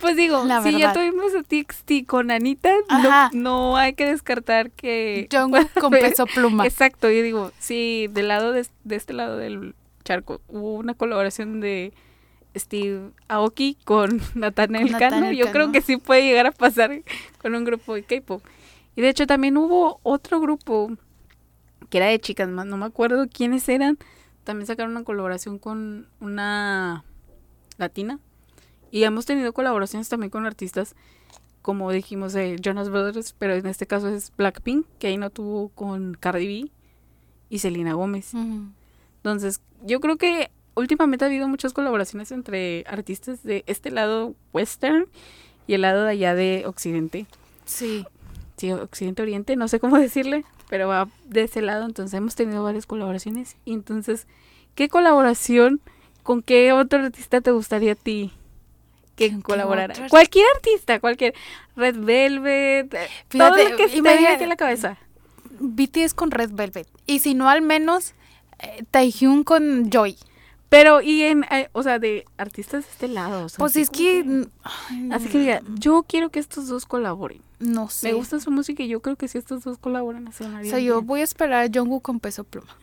Pues 0.00 0.14
digo, 0.14 0.44
La 0.44 0.62
si 0.62 0.78
ya 0.78 0.92
tuvimos 0.92 1.34
a 1.34 1.42
TXT 1.42 2.06
con 2.06 2.30
Anita, 2.30 2.72
no, 3.02 3.30
no 3.32 3.76
hay 3.76 3.94
que 3.94 4.06
descartar 4.06 4.70
que... 4.70 5.26
Jungkook 5.32 5.72
con 5.80 5.90
peso 5.90 6.26
pluma. 6.26 6.64
Exacto, 6.66 7.10
yo 7.10 7.22
digo, 7.22 7.50
si 7.58 8.06
del 8.10 8.28
lado 8.28 8.52
de, 8.52 8.64
de 8.84 8.96
este 8.96 9.12
lado 9.12 9.36
del 9.36 9.74
charco 10.04 10.40
hubo 10.48 10.74
una 10.74 10.94
colaboración 10.94 11.60
de 11.60 11.92
Steve 12.56 13.10
Aoki 13.28 13.76
con 13.84 14.20
Nathaniel 14.34 14.96
Cano, 14.98 15.30
yo 15.32 15.52
creo 15.52 15.72
que 15.72 15.80
sí 15.80 15.96
puede 15.96 16.22
llegar 16.22 16.46
a 16.46 16.52
pasar 16.52 17.02
con 17.40 17.54
un 17.54 17.64
grupo 17.64 17.94
de 17.94 18.02
K-pop. 18.02 18.42
Y 18.94 19.02
de 19.02 19.10
hecho 19.10 19.26
también 19.26 19.56
hubo 19.56 20.00
otro 20.02 20.40
grupo 20.40 20.90
que 21.90 21.98
era 21.98 22.06
de 22.06 22.18
chicas, 22.18 22.48
más 22.48 22.66
no 22.66 22.76
me 22.76 22.86
acuerdo 22.86 23.26
quiénes 23.28 23.68
eran. 23.68 23.98
También 24.44 24.66
sacaron 24.66 24.92
una 24.92 25.04
colaboración 25.04 25.58
con 25.58 26.08
una 26.20 27.04
latina. 27.78 28.18
Y 28.90 29.04
hemos 29.04 29.26
tenido 29.26 29.52
colaboraciones 29.52 30.08
también 30.08 30.30
con 30.30 30.46
artistas, 30.46 30.94
como 31.62 31.90
dijimos, 31.90 32.32
de 32.32 32.56
Jonas 32.60 32.88
Brothers, 32.88 33.34
pero 33.38 33.54
en 33.54 33.66
este 33.66 33.86
caso 33.86 34.08
es 34.08 34.32
Blackpink, 34.36 34.86
que 34.98 35.08
ahí 35.08 35.16
no 35.16 35.30
tuvo 35.30 35.68
con 35.70 36.14
Cardi 36.14 36.46
B 36.46 36.70
y 37.50 37.58
Selena 37.58 37.94
Gómez. 37.94 38.32
Entonces, 39.16 39.60
yo 39.82 40.00
creo 40.00 40.16
que 40.16 40.50
últimamente 40.76 41.24
ha 41.24 41.28
habido 41.28 41.48
muchas 41.48 41.72
colaboraciones 41.72 42.30
entre 42.30 42.84
artistas 42.86 43.42
de 43.42 43.64
este 43.66 43.90
lado 43.90 44.34
western 44.52 45.06
y 45.66 45.74
el 45.74 45.82
lado 45.82 46.04
de 46.04 46.10
allá 46.10 46.34
de 46.34 46.64
occidente. 46.66 47.26
Sí. 47.64 48.06
Sí, 48.56 48.72
occidente 48.72 49.22
oriente, 49.22 49.56
no 49.56 49.68
sé 49.68 49.80
cómo 49.80 49.98
decirle, 49.98 50.44
pero 50.68 50.88
va 50.88 51.08
de 51.24 51.42
ese 51.42 51.62
lado, 51.62 51.84
entonces 51.84 52.16
hemos 52.16 52.34
tenido 52.36 52.62
varias 52.62 52.86
colaboraciones. 52.86 53.56
Y 53.64 53.72
entonces, 53.72 54.26
¿qué 54.74 54.88
colaboración 54.88 55.80
con 56.22 56.42
qué 56.42 56.72
otro 56.72 57.00
artista 57.00 57.40
te 57.40 57.50
gustaría 57.50 57.92
a 57.92 57.96
ti 57.96 58.32
que 59.16 59.30
¿Con 59.30 59.38
qué 59.38 59.42
colaborara? 59.42 59.94
otro? 59.94 60.08
Cualquier 60.08 60.46
artista, 60.54 61.00
cualquier 61.00 61.34
Red 61.74 61.96
Velvet, 61.96 62.94
eh, 62.94 63.08
todo 63.28 63.54
Fíjate, 63.54 63.70
lo 63.70 63.76
que 63.76 63.88
se 63.88 64.02
te 64.02 64.08
aquí 64.08 64.44
a 64.44 64.46
la 64.46 64.56
cabeza. 64.56 64.98
BTS 65.58 66.14
con 66.14 66.30
Red 66.30 66.50
Velvet. 66.52 66.86
Y 67.06 67.20
si 67.20 67.34
no, 67.34 67.48
al 67.48 67.62
menos 67.62 68.14
eh, 68.58 68.84
Taehyung 68.90 69.44
con 69.44 69.90
Joy. 69.90 70.16
Pero, 70.78 71.00
y 71.00 71.22
en, 71.22 71.44
eh, 71.44 71.68
o 71.72 71.82
sea, 71.82 71.98
de 71.98 72.24
artistas 72.36 72.84
de 72.84 72.90
este 72.90 73.08
lado. 73.08 73.46
o 73.46 73.48
sea, 73.48 73.58
Pues 73.58 73.72
así 73.72 73.80
es 73.82 73.90
que. 73.90 74.46
ay, 74.62 75.08
Así 75.12 75.28
que 75.28 75.38
diga, 75.38 75.62
yo 75.78 76.04
quiero 76.06 76.28
que 76.30 76.38
estos 76.38 76.68
dos 76.68 76.84
colaboren. 76.84 77.40
No 77.58 77.88
sé. 77.88 78.08
Me 78.08 78.12
gusta 78.14 78.38
su 78.40 78.50
música 78.50 78.82
y 78.82 78.88
yo 78.88 79.00
creo 79.00 79.16
que 79.16 79.28
si 79.28 79.38
estos 79.38 79.64
dos 79.64 79.78
colaboran, 79.78 80.28
O 80.28 80.32
sonaría 80.32 80.70
sea, 80.70 80.78
yo 80.78 80.96
bien. 80.96 81.06
voy 81.06 81.20
a 81.22 81.24
esperar 81.24 81.64
a 81.64 81.70
Jungkook 81.72 82.02
con 82.02 82.20
peso 82.20 82.44
pluma. 82.44 82.76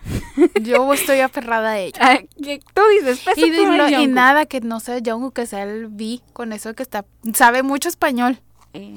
Yo 0.62 0.92
estoy 0.94 1.20
aferrada 1.20 1.74
a 1.74 1.78
que 2.44 2.60
tú 2.74 2.82
dices, 3.00 3.20
peso 3.20 3.46
Y, 3.46 3.52
pluma 3.52 3.78
no- 3.78 4.02
y 4.02 4.08
nada 4.08 4.48
que 4.48 4.62
no 4.62 4.80
sea 4.80 5.00
Jungkook, 5.06 5.34
que 5.36 5.46
sea 5.46 5.62
el 5.64 5.86
V, 5.86 6.22
con 6.34 6.52
eso 6.54 6.74
que 6.74 6.82
está. 6.82 7.06
Sabe 7.36 7.62
mucho 7.62 7.88
español. 7.90 8.40
Eh, 8.74 8.96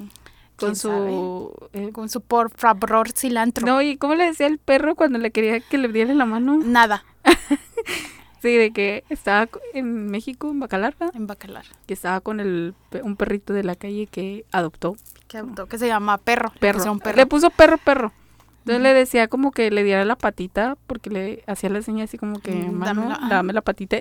¿Quién 0.56 0.70
con 0.70 0.76
su... 0.76 1.52
eh, 1.74 1.90
Con 1.92 2.08
su 2.08 2.22
por 2.22 2.50
favor 2.56 3.10
cilantro. 3.12 3.66
no, 3.66 3.82
y 3.82 3.98
¿cómo 3.98 4.14
le 4.14 4.24
decía 4.24 4.46
el 4.46 4.56
perro 4.56 4.94
cuando 4.94 5.18
le 5.18 5.30
quería 5.30 5.60
que 5.60 5.76
le 5.76 5.88
diera 5.88 6.14
la 6.14 6.24
mano? 6.24 6.56
Nada. 6.64 7.04
Sí, 8.46 8.56
de 8.56 8.70
que 8.70 9.04
estaba 9.10 9.48
en 9.74 10.06
México, 10.06 10.50
en 10.50 10.60
Bacalar, 10.60 10.94
¿verdad? 10.98 11.14
En 11.16 11.26
Bacalar. 11.26 11.64
que 11.86 11.94
estaba 11.94 12.20
con 12.20 12.40
el 12.40 12.74
un 13.02 13.16
perrito 13.16 13.52
de 13.52 13.64
la 13.64 13.74
calle 13.74 14.06
que 14.06 14.44
adoptó. 14.52 14.96
Que, 15.28 15.38
adoptó, 15.38 15.66
que 15.66 15.78
se 15.78 15.86
llama 15.88 16.18
perro. 16.18 16.50
Le 16.54 16.60
Perro. 16.60 16.98
Le 17.16 17.26
puso 17.26 17.50
perro, 17.50 17.78
perro. 17.78 18.12
Entonces 18.60 18.82
le 18.82 18.94
decía 18.94 19.28
como 19.28 19.52
que 19.52 19.70
le 19.70 19.82
diera 19.84 20.04
la 20.04 20.16
patita, 20.16 20.76
porque 20.86 21.10
le 21.10 21.44
hacía 21.46 21.70
la 21.70 21.82
seña 21.82 22.04
así 22.04 22.18
como 22.18 22.40
que, 22.40 22.52
Mm, 22.52 22.72
mano, 22.72 23.16
dame 23.28 23.52
la 23.52 23.62
patita. 23.62 23.98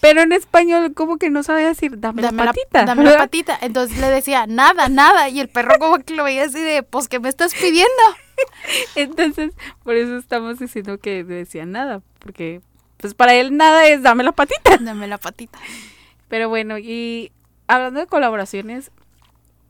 Pero 0.00 0.20
en 0.20 0.32
español 0.32 0.92
como 0.94 1.16
que 1.16 1.30
no 1.30 1.42
sabía 1.42 1.68
decir, 1.68 1.98
dame, 1.98 2.22
Dame 2.22 2.38
la 2.38 2.44
la, 2.44 2.52
patita. 2.52 2.84
dame 2.84 3.04
la 3.04 3.16
patita. 3.18 3.58
Entonces 3.62 3.98
le 3.98 4.08
decía, 4.08 4.46
nada, 4.46 4.88
nada. 4.88 5.28
Y 5.28 5.40
el 5.40 5.48
perro 5.48 5.76
como 5.78 5.98
que 6.00 6.14
lo 6.14 6.24
veía 6.24 6.44
así 6.44 6.60
de, 6.60 6.82
pues, 6.82 7.08
¿qué 7.08 7.18
me 7.18 7.28
estás 7.28 7.54
pidiendo? 7.54 8.02
Entonces, 8.94 9.52
por 9.82 9.94
eso 9.96 10.16
estamos 10.18 10.58
diciendo 10.58 10.98
que 10.98 11.24
decía 11.24 11.66
nada, 11.66 12.02
porque 12.18 12.60
pues 12.98 13.14
para 13.14 13.34
él 13.34 13.56
nada 13.56 13.86
es 13.88 14.02
dame 14.02 14.22
la 14.24 14.32
patita. 14.32 14.76
Dame 14.80 15.06
la 15.06 15.18
patita. 15.18 15.58
Pero 16.28 16.48
bueno, 16.48 16.78
y 16.78 17.30
hablando 17.68 18.00
de 18.00 18.06
colaboraciones, 18.06 18.90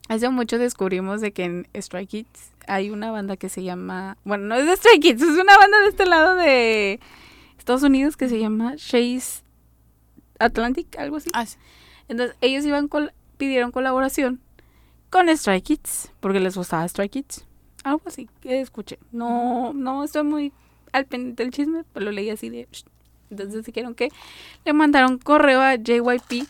hace 0.09 0.29
mucho 0.31 0.59
descubrimos 0.59 1.21
de 1.21 1.33
que 1.33 1.45
en 1.45 1.69
Stray 1.77 2.07
Kids 2.07 2.53
hay 2.67 2.91
una 2.91 3.11
banda 3.11 3.37
que 3.37 3.49
se 3.49 3.63
llama, 3.63 4.17
bueno, 4.25 4.45
no 4.47 4.55
es 4.57 4.67
de 4.67 4.77
Stray 4.77 4.99
Kids, 5.01 5.23
es 5.23 5.29
una 5.39 5.57
banda 5.57 5.81
de 5.81 5.89
este 5.89 6.07
lado 6.07 6.35
de 6.37 7.01
Estados 7.59 7.83
Unidos 7.83 8.17
que 8.17 8.29
se 8.29 8.39
llama 8.39 8.75
Chase 8.77 9.43
Atlantic, 10.39 10.99
algo 10.99 11.17
así. 11.17 11.31
Ah, 11.33 11.47
sí. 11.47 11.57
Entonces, 12.09 12.37
ellos 12.41 12.65
iban 12.65 12.89
col- 12.89 13.13
pidieron 13.37 13.71
colaboración 13.73 14.41
con 15.11 15.35
Stray 15.37 15.63
Kids, 15.63 16.11
porque 16.21 16.41
les 16.41 16.57
gustaba 16.57 16.87
Stray 16.89 17.09
Kids. 17.09 17.45
Algo 17.85 18.03
así 18.07 18.29
que 18.41 18.61
escuché. 18.61 18.99
No, 19.13 19.73
no 19.73 20.05
estoy 20.05 20.25
muy 20.25 20.53
al 20.93 21.07
pendiente 21.07 21.43
del 21.45 21.53
chisme, 21.53 21.85
pero 21.93 22.07
lo 22.07 22.13
leí 22.13 22.31
así 22.31 22.49
de... 22.51 22.69
"Shh". 22.73 22.85
Entonces 23.31 23.65
dijeron 23.65 23.95
que 23.95 24.09
le 24.65 24.73
mandaron 24.73 25.19
correo 25.19 25.61
a 25.61 25.77
JYP 25.77 26.47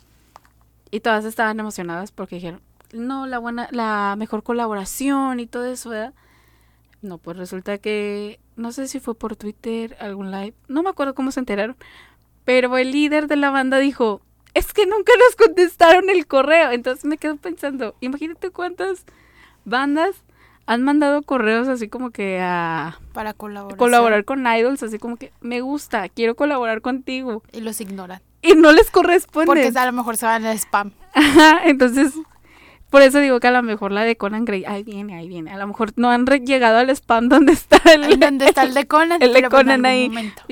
y 0.90 1.00
todas 1.00 1.24
estaban 1.24 1.58
emocionadas 1.58 2.12
porque 2.12 2.36
dijeron, 2.36 2.60
no, 2.92 3.26
la 3.26 3.38
buena, 3.38 3.68
la 3.72 4.14
mejor 4.16 4.42
colaboración 4.42 5.40
y 5.40 5.46
todo 5.46 5.64
eso, 5.66 5.90
¿verdad? 5.90 6.14
No, 7.02 7.18
pues 7.18 7.36
resulta 7.36 7.78
que, 7.78 8.40
no 8.56 8.72
sé 8.72 8.88
si 8.88 9.00
fue 9.00 9.14
por 9.14 9.36
Twitter, 9.36 9.96
algún 10.00 10.30
live, 10.30 10.54
no 10.68 10.82
me 10.82 10.90
acuerdo 10.90 11.14
cómo 11.14 11.30
se 11.30 11.40
enteraron, 11.40 11.76
pero 12.44 12.76
el 12.78 12.92
líder 12.92 13.26
de 13.26 13.36
la 13.36 13.50
banda 13.50 13.78
dijo, 13.78 14.22
es 14.54 14.72
que 14.72 14.86
nunca 14.86 15.12
nos 15.18 15.36
contestaron 15.36 16.08
el 16.08 16.26
correo. 16.26 16.70
Entonces 16.70 17.04
me 17.04 17.18
quedo 17.18 17.36
pensando, 17.36 17.94
imagínate 18.00 18.50
cuántas 18.50 19.04
bandas 19.64 20.16
han 20.66 20.82
mandado 20.82 21.22
correos 21.22 21.68
así 21.68 21.88
como 21.88 22.10
que 22.10 22.40
a 22.40 22.98
Para 23.12 23.32
colaborar. 23.32 23.78
colaborar 23.78 24.24
con 24.24 24.46
idols, 24.46 24.82
así 24.82 24.98
como 24.98 25.16
que 25.16 25.32
me 25.40 25.60
gusta, 25.60 26.08
quiero 26.08 26.34
colaborar 26.34 26.80
contigo. 26.80 27.42
Y 27.52 27.60
los 27.60 27.80
ignoran. 27.80 28.20
Y 28.42 28.54
no 28.54 28.72
les 28.72 28.90
corresponde. 28.90 29.46
Porque 29.46 29.72
a 29.78 29.86
lo 29.86 29.92
mejor 29.92 30.16
se 30.16 30.26
van 30.26 30.44
al 30.44 30.56
spam. 30.58 30.92
Ajá, 31.14 31.60
entonces, 31.64 32.12
por 32.90 33.02
eso 33.02 33.20
digo 33.20 33.40
que 33.40 33.46
a 33.46 33.52
lo 33.52 33.62
mejor 33.62 33.92
la 33.92 34.02
de 34.02 34.16
Conan 34.16 34.44
Gray, 34.44 34.64
ahí 34.64 34.82
viene, 34.82 35.14
ahí 35.14 35.28
viene. 35.28 35.52
A 35.52 35.56
lo 35.56 35.66
mejor 35.66 35.92
no 35.96 36.10
han 36.10 36.24
llegado 36.26 36.78
al 36.78 36.90
spam 36.90 37.28
donde 37.28 37.52
está 37.52 37.78
el, 37.92 38.18
donde 38.18 38.46
está 38.46 38.64
el 38.64 38.74
de 38.74 38.86
Conan. 38.86 39.22
el 39.22 39.32
de 39.32 39.38
en 39.38 39.48
Conan 39.48 39.86
ahí. 39.86 40.08
momento. 40.08 40.42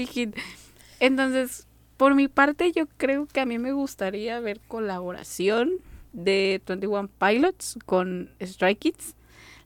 Entonces, 1.01 1.67
por 1.97 2.15
mi 2.15 2.29
parte, 2.29 2.73
yo 2.73 2.87
creo 2.97 3.27
que 3.27 3.41
a 3.41 3.47
mí 3.47 3.59
me 3.59 3.73
gustaría 3.73 4.39
ver 4.41 4.61
colaboración 4.69 5.73
de 6.13 6.63
21 6.67 7.09
Pilots 7.19 7.79
con 7.85 8.31
Stray 8.41 8.77
Kids. 8.77 9.15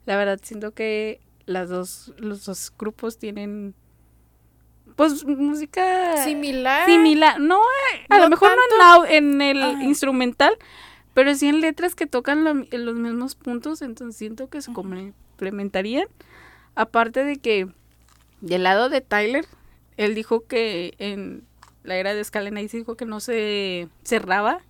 La 0.08 0.16
verdad, 0.16 0.40
siento 0.42 0.72
que 0.72 1.20
las 1.44 1.68
dos, 1.68 2.14
los 2.16 2.46
dos 2.46 2.72
grupos 2.78 3.18
tienen, 3.18 3.74
pues, 4.96 5.22
música 5.26 6.16
Similar. 6.24 6.86
similar. 6.88 7.38
No, 7.38 7.58
eh, 7.60 8.06
a 8.08 8.16
No 8.16 8.24
lo 8.24 8.30
mejor 8.30 8.52
no 8.56 8.62
en, 8.74 8.80
au- 9.02 9.06
en 9.10 9.42
el 9.42 9.62
Ajá. 9.62 9.82
instrumental, 9.84 10.54
pero 11.12 11.34
sí 11.34 11.48
en 11.48 11.60
letras 11.60 11.94
que 11.94 12.06
tocan 12.06 12.42
lo- 12.42 12.64
en 12.70 12.84
los 12.86 12.94
mismos 12.94 13.34
puntos, 13.34 13.82
entonces 13.82 14.16
siento 14.16 14.48
que 14.48 14.62
se 14.62 14.72
complementarían. 14.72 16.06
Aparte 16.74 17.22
de 17.22 17.36
que 17.36 17.68
del 18.40 18.62
lado 18.62 18.88
de 18.88 19.02
Tyler, 19.02 19.44
él 19.98 20.14
dijo 20.14 20.46
que 20.46 20.94
en 20.96 21.44
la 21.82 21.96
era 21.96 22.14
de 22.14 22.24
Scalenize 22.24 22.78
dijo 22.78 22.96
que 22.96 23.04
no 23.04 23.20
se 23.20 23.88
cerraba 24.04 24.62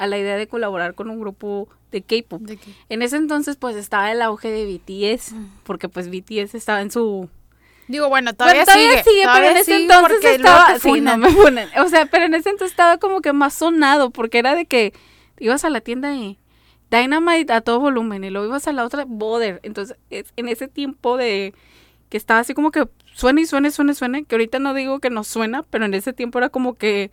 a 0.00 0.06
la 0.06 0.18
idea 0.18 0.36
de 0.36 0.46
colaborar 0.48 0.94
con 0.94 1.10
un 1.10 1.20
grupo 1.20 1.68
de 1.92 2.02
K-pop. 2.02 2.42
En 2.88 3.02
ese 3.02 3.16
entonces 3.16 3.56
pues 3.56 3.76
estaba 3.76 4.10
el 4.12 4.22
auge 4.22 4.50
de 4.50 4.64
BTS, 4.66 5.34
porque 5.64 5.88
pues 5.88 6.08
BTS 6.10 6.54
estaba 6.54 6.80
en 6.80 6.90
su 6.90 7.28
Digo, 7.88 8.08
bueno, 8.08 8.32
todavía, 8.32 8.64
bueno, 8.64 8.72
todavía 8.72 9.02
sigue. 9.02 9.10
sigue, 9.10 9.26
pero 9.34 9.46
en 9.48 9.56
ese 9.56 9.76
entonces 9.76 10.24
estaba. 10.24 10.78
Sí, 10.78 11.00
no 11.00 11.16
me 11.18 11.28
funan. 11.30 11.68
O 11.84 11.88
sea, 11.88 12.06
pero 12.06 12.24
en 12.26 12.34
ese 12.34 12.50
entonces 12.50 12.70
estaba 12.70 12.98
como 12.98 13.20
que 13.20 13.32
más 13.32 13.52
sonado, 13.54 14.10
porque 14.10 14.38
era 14.38 14.54
de 14.54 14.66
que 14.66 14.92
ibas 15.40 15.64
a 15.64 15.70
la 15.70 15.80
tienda 15.80 16.14
y 16.14 16.38
Dynamite 16.90 17.52
a 17.52 17.60
todo 17.60 17.80
volumen, 17.80 18.22
y 18.24 18.30
luego 18.30 18.46
ibas 18.46 18.66
a 18.68 18.72
la 18.72 18.84
otra 18.84 19.04
Border. 19.06 19.60
Entonces, 19.64 19.96
es- 20.10 20.32
en 20.36 20.48
ese 20.48 20.68
tiempo 20.68 21.16
de 21.16 21.52
que 22.08 22.16
estaba 22.16 22.40
así 22.40 22.54
como 22.54 22.70
que 22.70 22.88
suena 23.12 23.40
y 23.40 23.46
suena 23.46 23.68
y 23.68 23.70
suena 23.72 23.92
y 23.92 23.94
suena, 23.96 24.22
que 24.22 24.34
ahorita 24.36 24.58
no 24.60 24.72
digo 24.74 24.98
que 25.00 25.10
no 25.10 25.22
suena, 25.24 25.64
pero 25.64 25.84
en 25.84 25.94
ese 25.94 26.12
tiempo 26.12 26.38
era 26.38 26.48
como 26.48 26.74
que 26.74 27.10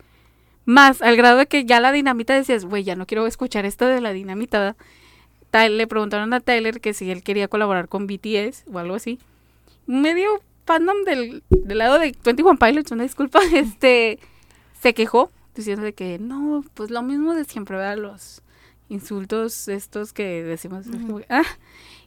más, 0.68 1.02
al 1.02 1.16
grado 1.18 1.38
de 1.38 1.48
que 1.48 1.66
ya 1.66 1.80
la 1.80 1.92
dinamita 1.92 2.36
decías, 2.36 2.66
güey, 2.66 2.84
ya 2.84 2.96
no 2.96 3.08
quiero 3.08 3.26
escuchar 3.26 3.66
esto 3.66 3.88
de 3.88 4.02
la 4.02 4.12
dinamita. 4.14 4.60
¿verdad? 4.60 4.76
Ty- 5.50 5.70
le 5.76 5.88
preguntaron 5.88 6.34
a 6.34 6.42
Tyler 6.42 6.82
que 6.82 6.94
si 6.94 7.10
él 7.10 7.24
quería 7.24 7.48
colaborar 7.48 7.88
con 7.88 8.06
BTS 8.06 8.66
o 8.72 8.78
algo 8.78 8.96
así. 8.96 9.18
Medio 9.86 10.42
fandom 10.66 11.04
del, 11.06 11.42
del 11.50 11.78
lado 11.78 11.98
de 12.00 12.14
21 12.24 12.60
Pilots, 12.60 12.92
una 12.92 13.04
disculpa, 13.04 13.40
este, 13.54 14.20
se 14.82 14.94
quejó 14.94 15.32
diciendo 15.56 15.84
de 15.84 15.94
que 15.94 16.20
no, 16.20 16.64
pues 16.74 16.92
lo 16.92 17.02
mismo 17.02 17.34
de 17.34 17.46
siempre, 17.46 17.78
¿verdad? 17.78 17.98
Los 17.98 18.42
insultos 18.90 19.68
estos 19.70 20.12
que 20.14 20.44
decimos. 20.44 20.86
ah. 21.30 21.44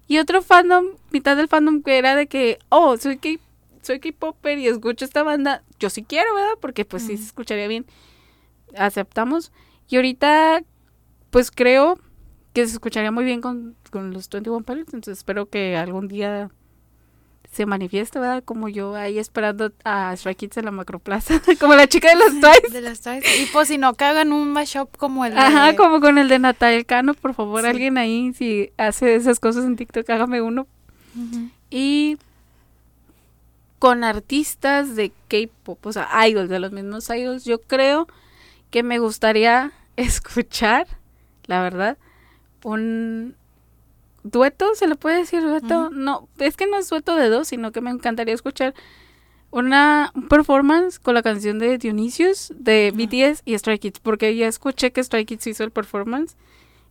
Y 0.06 0.18
otro 0.18 0.42
fandom, 0.42 0.86
mitad 1.12 1.36
del 1.36 1.48
fandom 1.48 1.82
que 1.82 1.96
era 1.96 2.14
de 2.16 2.26
que, 2.26 2.58
oh, 2.68 2.96
soy 2.96 3.16
K 3.16 3.30
soy 3.82 3.98
K-popper 4.00 4.58
y 4.58 4.66
escucho 4.68 5.06
esta 5.06 5.22
banda, 5.22 5.62
yo 5.78 5.88
sí 5.88 6.02
quiero, 6.02 6.34
¿verdad? 6.34 6.58
Porque 6.60 6.84
pues 6.84 7.02
sí 7.04 7.16
se 7.16 7.24
escucharía 7.24 7.66
bien. 7.66 7.86
Aceptamos. 8.76 9.52
Y 9.88 9.96
ahorita, 9.96 10.62
pues 11.30 11.50
creo 11.50 11.98
que 12.52 12.66
se 12.66 12.72
escucharía 12.74 13.10
muy 13.12 13.24
bien 13.24 13.40
con, 13.40 13.76
con 13.90 14.12
los 14.12 14.28
21 14.28 14.64
Pilots, 14.64 14.92
entonces 14.94 15.18
espero 15.18 15.46
que 15.48 15.76
algún 15.76 16.08
día 16.08 16.50
se 17.52 17.66
manifieste, 17.66 18.18
¿verdad? 18.20 18.44
Como 18.44 18.68
yo 18.68 18.94
ahí 18.94 19.18
esperando 19.18 19.72
a 19.84 20.16
Stray 20.16 20.36
Kids 20.36 20.56
en 20.56 20.64
la 20.66 20.70
macroplaza, 20.70 21.40
como 21.60 21.74
la 21.74 21.86
chica 21.88 22.08
de 22.10 22.16
los 22.16 22.30
Twice. 22.40 22.72
De 22.72 22.80
las 22.80 23.00
Twice. 23.00 23.42
Y 23.42 23.46
pues 23.46 23.68
si 23.68 23.78
no, 23.78 23.94
que 23.94 24.04
hagan 24.04 24.32
un 24.32 24.52
mashup 24.52 24.96
como 24.96 25.24
el 25.24 25.34
de... 25.34 25.40
Ajá, 25.40 25.74
como 25.76 26.00
con 26.00 26.18
el 26.18 26.28
de 26.28 26.38
Natalia 26.38 26.84
Cano, 26.84 27.14
por 27.14 27.34
favor, 27.34 27.62
Sí. 27.62 27.66
alguien 27.68 27.98
ahí, 27.98 28.32
si 28.34 28.70
hace 28.76 29.14
esas 29.16 29.40
cosas 29.40 29.64
en 29.64 29.76
TikTok, 29.76 30.08
hágame 30.10 30.40
uno. 30.42 30.66
Y 31.70 32.18
con 33.80 34.04
artistas 34.04 34.94
de 34.94 35.10
K-pop, 35.28 35.84
o 35.86 35.92
sea, 35.92 36.08
idols, 36.28 36.50
de 36.50 36.58
los 36.60 36.70
mismos 36.70 37.08
idols, 37.10 37.44
yo 37.44 37.60
creo 37.60 38.06
que 38.70 38.82
me 38.82 38.98
gustaría 38.98 39.72
escuchar, 39.96 40.86
la 41.46 41.62
verdad, 41.62 41.98
un 42.62 43.36
dueto, 44.22 44.74
¿se 44.74 44.86
le 44.86 44.96
puede 44.96 45.18
decir 45.18 45.42
dueto? 45.42 45.90
No, 45.90 46.28
es 46.38 46.56
que 46.56 46.66
no 46.66 46.78
es 46.78 46.88
dueto 46.88 47.16
de 47.16 47.28
dos, 47.28 47.48
sino 47.48 47.72
que 47.72 47.80
me 47.80 47.90
encantaría 47.90 48.34
escuchar 48.34 48.74
una 49.50 50.12
un 50.14 50.28
performance 50.28 51.00
con 51.00 51.14
la 51.14 51.22
canción 51.22 51.58
de 51.58 51.76
Dionysius 51.76 52.52
de 52.54 52.92
BTS 52.94 53.42
y 53.44 53.58
Stray 53.58 53.78
Kids, 53.78 53.98
porque 53.98 54.36
ya 54.36 54.46
escuché 54.46 54.92
que 54.92 55.02
Stray 55.02 55.24
Kids 55.24 55.48
hizo 55.48 55.64
el 55.64 55.72
performance 55.72 56.36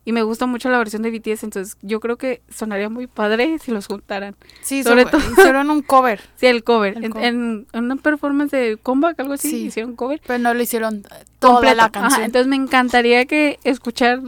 y 0.04 0.12
me 0.12 0.22
gusta 0.22 0.46
mucho 0.46 0.70
la 0.70 0.78
versión 0.78 1.02
de 1.02 1.10
BTS, 1.10 1.44
entonces 1.44 1.76
yo 1.82 2.00
creo 2.00 2.16
que 2.16 2.42
sonaría 2.48 2.88
muy 2.88 3.06
padre 3.06 3.58
si 3.62 3.70
los 3.70 3.86
juntaran. 3.86 4.34
Sí, 4.62 4.82
Sobre 4.82 5.04
todo- 5.04 5.20
hicieron 5.20 5.70
un 5.70 5.82
cover, 5.82 6.20
Sí, 6.36 6.46
el 6.46 6.64
cover. 6.64 6.96
El 6.96 7.04
en, 7.04 7.10
cover. 7.12 7.24
en- 7.26 7.66
en 7.72 7.84
una 7.84 7.96
performance 7.96 8.50
de 8.50 8.78
comeback, 8.82 9.20
algo 9.20 9.34
así, 9.34 9.50
Sí. 9.50 9.56
hicieron 9.66 9.96
cover. 9.96 10.20
pero 10.26 10.38
no 10.38 10.54
lo 10.54 10.62
hicieron 10.62 11.02
toda 11.38 11.74
la 11.74 11.84
Ajá, 11.84 11.92
canción. 11.92 12.22
entonces 12.22 12.48
me 12.48 12.56
encantaría 12.56 13.26
que 13.26 13.58
escuchar 13.64 14.20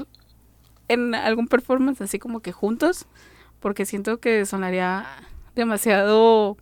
en 0.89 1.15
algún 1.15 1.49
performance 1.49 2.01
así 2.03 2.19
como 2.19 2.41
que 2.41 2.53
juntos, 2.53 3.07
porque 3.61 3.87
siento 3.87 4.19
que 4.19 4.45
sonaría 4.45 5.07
demasiado, 5.55 6.57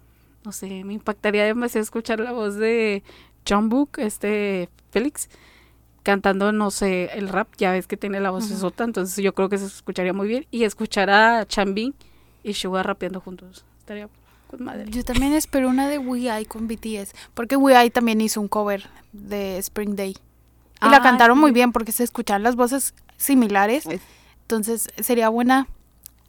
no 0.45 0.53
sé, 0.53 0.85
me 0.85 0.93
impactaría 0.95 1.45
demasiado 1.45 1.83
escuchar 1.83 2.21
la 2.21 2.33
voz 2.33 2.55
de 2.57 3.03
John 3.49 3.69
Book, 3.69 3.91
este 3.97 4.69
Félix, 4.91 5.29
cantando, 6.03 6.53
no 6.53 6.70
sé, 6.70 7.11
el 7.14 7.28
rap, 7.28 7.48
ya 7.59 7.72
ves 7.72 7.86
que 7.86 7.96
tiene 7.96 8.20
la 8.20 8.30
voz 8.30 8.46
Ujú. 8.51 8.59
sota, 8.61 8.84
entonces 8.84 9.22
yo 9.22 9.34
creo 9.34 9.48
que 9.48 9.59
se 9.59 9.66
escucharía 9.66 10.12
muy 10.12 10.28
bien, 10.28 10.46
y 10.51 10.64
escuchar 10.64 11.11
a 11.11 11.46
Chanbin 11.46 11.94
y 12.42 12.55
Suga 12.55 12.82
rapeando 12.82 13.20
juntos, 13.20 13.64
estaría 13.78 14.09
con 14.48 14.64
madre. 14.64 14.86
Yo 14.90 15.05
también 15.05 15.32
espero 15.34 15.68
una 15.68 15.88
de 15.88 15.98
We 15.98 16.20
I 16.40 16.44
con 16.44 16.66
BTS, 16.68 17.14
porque 17.34 17.57
We 17.57 17.84
I 17.84 17.90
también 17.90 18.20
hizo 18.20 18.40
un 18.40 18.48
cover 18.48 18.88
de 19.12 19.59
Spring 19.59 19.94
Day. 19.96 20.16
Y 20.82 20.88
la 20.88 20.96
Ah, 20.96 21.03
cantaron 21.03 21.36
sí. 21.36 21.40
muy 21.42 21.53
bien 21.53 21.72
porque 21.72 21.92
se 21.92 22.03
escuchan 22.05 22.42
las 22.42 22.57
voces 22.57 22.94
similares. 23.18 23.84
Es- 23.86 24.01
Entonces 24.42 24.88
sería 25.01 25.28
buena 25.28 25.68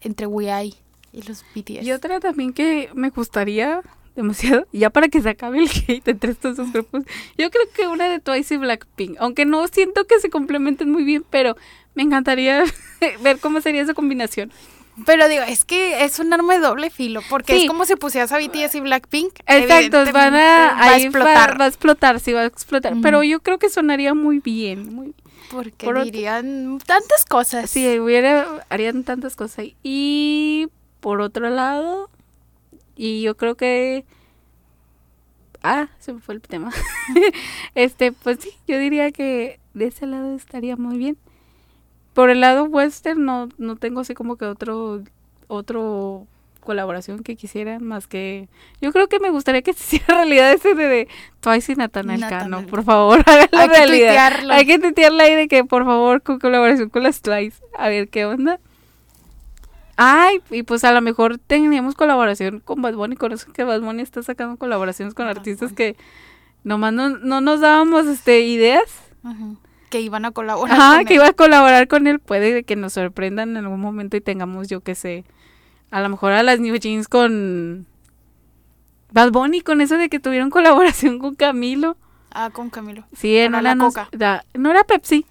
entre 0.02 0.28
We 0.28 0.46
I 0.64 0.76
y 1.14 1.22
los 1.24 1.44
BTS. 1.56 1.84
Y 1.84 1.92
otra 1.94 2.20
también 2.20 2.54
que 2.54 2.90
me 2.94 3.10
gustaría 3.10 3.82
demasiado, 4.16 4.68
ya 4.74 4.90
para 4.90 5.08
que 5.08 5.22
se 5.22 5.30
acabe 5.30 5.60
el 5.60 5.70
hate 5.70 6.08
entre 6.08 6.32
estos 6.32 6.58
dos 6.58 6.72
grupos, 6.72 7.04
yo 7.38 7.50
creo 7.52 7.64
que 7.76 7.88
una 7.88 8.08
de 8.10 8.20
Twice 8.20 8.56
y 8.56 8.58
Blackpink, 8.58 9.16
aunque 9.20 9.46
no 9.46 9.68
siento 9.68 10.06
que 10.06 10.20
se 10.20 10.30
complementen 10.30 10.92
muy 10.92 11.04
bien, 11.04 11.24
pero 11.30 11.56
me 11.96 12.04
encantaría 12.04 12.64
ver 13.24 13.40
cómo 13.40 13.62
sería 13.62 13.82
esa 13.82 13.94
combinación. 13.94 14.52
Pero 15.06 15.30
digo, 15.30 15.44
es 15.44 15.64
que 15.64 16.04
es 16.04 16.20
un 16.20 16.32
arma 16.34 16.54
de 16.54 16.60
doble 16.60 16.90
filo, 16.90 17.22
porque 17.30 17.54
Sí. 17.56 17.62
es 17.62 17.68
como 17.68 17.86
si 17.86 17.96
pusieras 17.96 18.32
a 18.34 18.38
BTS 18.38 18.76
y 18.76 18.80
Blackpink. 18.82 19.34
Exacto, 19.48 20.04
van 20.12 20.36
a, 20.36 20.38
va 20.38 20.68
a 20.84 20.90
va- 20.92 20.98
explotar. 20.98 21.60
Va, 21.62 21.66
a 21.66 21.68
explotar, 21.70 22.20
sí, 22.20 22.34
va 22.34 22.42
a 22.42 22.46
explotar, 22.46 22.94
pero 23.02 23.24
yo 23.24 23.40
creo 23.42 23.58
que 23.58 23.70
sonaría 23.70 24.14
muy 24.14 24.40
bien, 24.40 24.94
muy, 24.94 25.16
Porque 25.50 25.86
por 25.86 25.96
otro- 25.96 26.04
dirían 26.06 26.78
tantas 26.86 27.24
cosas. 27.26 27.70
Sí, 27.70 28.00
hubiera, 28.00 28.66
harían 28.70 29.04
tantas 29.06 29.38
cosas. 29.38 29.66
Y 29.82 30.68
por 31.00 31.22
otro 31.22 31.50
lado, 31.50 32.10
y 33.02 33.24
yo 33.24 33.36
creo 33.36 33.56
que... 33.56 34.06
Ah, 35.64 35.88
se 35.98 36.14
me 36.14 36.20
fue 36.20 36.36
el 36.36 36.42
tema. 36.42 36.72
este, 37.76 38.12
pues 38.12 38.38
sí, 38.42 38.52
yo 38.68 38.78
diría 38.78 39.12
que 39.12 39.60
de 39.74 39.88
ese 39.88 40.06
lado 40.06 40.36
estaría 40.36 40.76
muy 40.76 41.00
bien. 41.00 41.18
Por 42.14 42.30
el 42.30 42.42
lado 42.42 42.66
western 42.66 43.26
no, 43.26 43.50
no 43.58 43.76
tengo 43.76 44.02
así 44.02 44.14
como 44.14 44.36
que 44.36 44.46
otro, 44.46 45.02
otro 45.48 46.28
colaboración 46.60 47.24
que 47.24 47.36
quisiera 47.36 47.80
más 47.80 48.06
que... 48.06 48.50
Yo 48.82 48.92
creo 48.92 49.08
que 49.08 49.20
me 49.20 49.32
gustaría 49.32 49.64
que 49.64 49.74
se 49.74 49.96
hiciera 49.96 50.18
realidad 50.18 50.54
ese 50.54 50.76
de, 50.76 50.88
de 50.88 51.08
Twice 51.40 51.72
y 51.72 51.76
Natanael 51.78 52.22
Cano. 52.22 52.68
Por 52.68 52.84
favor, 52.84 53.24
háganlo 53.26 53.58
Hay 53.58 53.70
que 53.70 53.88
tuitearlo. 53.88 54.54
Hay 54.54 54.66
que 54.68 54.78
tuitearla 54.78 55.24
ahí 55.24 55.34
de 55.34 55.48
que 55.48 55.64
por 55.64 55.86
favor 55.86 56.22
con 56.22 56.38
colaboración 56.38 56.90
con 56.90 57.02
las 57.02 57.24
Twice. 57.24 57.64
A 57.76 57.90
ver 57.90 58.10
qué 58.10 58.26
onda. 58.26 58.60
Ay, 60.04 60.42
y 60.50 60.64
pues 60.64 60.84
a 60.84 60.92
lo 60.92 61.02
mejor 61.02 61.38
teníamos 61.38 61.94
colaboración 61.94 62.60
con 62.60 62.82
Bad 62.82 62.96
Bunny. 62.96 63.16
Conozco 63.16 63.54
que 63.54 63.64
Bad 63.64 63.82
Bunny 63.82 64.02
está 64.02 64.24
sacando 64.24 64.58
colaboraciones 64.58 65.14
con 65.14 65.26
Bad 65.28 65.38
artistas 65.38 65.70
Bunny. 65.70 65.76
que 65.76 65.96
nomás 66.64 66.92
no, 66.94 67.10
no 67.10 67.40
nos 67.40 67.60
dábamos 67.60 68.08
este 68.08 68.42
ideas. 68.42 68.84
Ujú. 69.24 69.58
Que 69.92 70.02
iban 70.02 70.26
a 70.26 70.32
colaborar. 70.32 70.76
Ajá, 70.80 70.96
con 70.98 71.06
que 71.06 71.14
él. 71.14 71.20
iba 71.20 71.28
a 71.28 71.34
colaborar 71.34 71.88
con 71.88 72.08
él. 72.08 72.18
Puede 72.20 72.64
que 72.64 72.76
nos 72.76 72.94
sorprendan 72.94 73.52
en 73.52 73.58
algún 73.66 73.80
momento 73.80 74.18
y 74.18 74.22
tengamos, 74.22 74.70
yo 74.70 74.82
qué 74.82 74.96
sé, 74.96 75.24
a 75.92 76.02
lo 76.02 76.10
mejor 76.10 76.32
a 76.32 76.42
las 76.42 76.60
New 76.60 76.76
Jeans 76.78 77.08
con 77.08 77.86
Bad 79.12 79.32
Bunny, 79.32 79.62
con 79.62 79.82
eso 79.82 79.98
de 79.98 80.10
que 80.10 80.20
tuvieron 80.20 80.50
colaboración 80.52 81.20
con 81.20 81.36
Camilo. 81.36 81.96
Ah, 82.32 82.50
con 82.52 82.70
Camilo. 82.70 83.04
Sí, 83.14 83.38
Coca. 83.90 84.08
da- 84.14 84.46
no 84.54 84.72
era 84.72 84.84
Pepsi. 84.86 85.26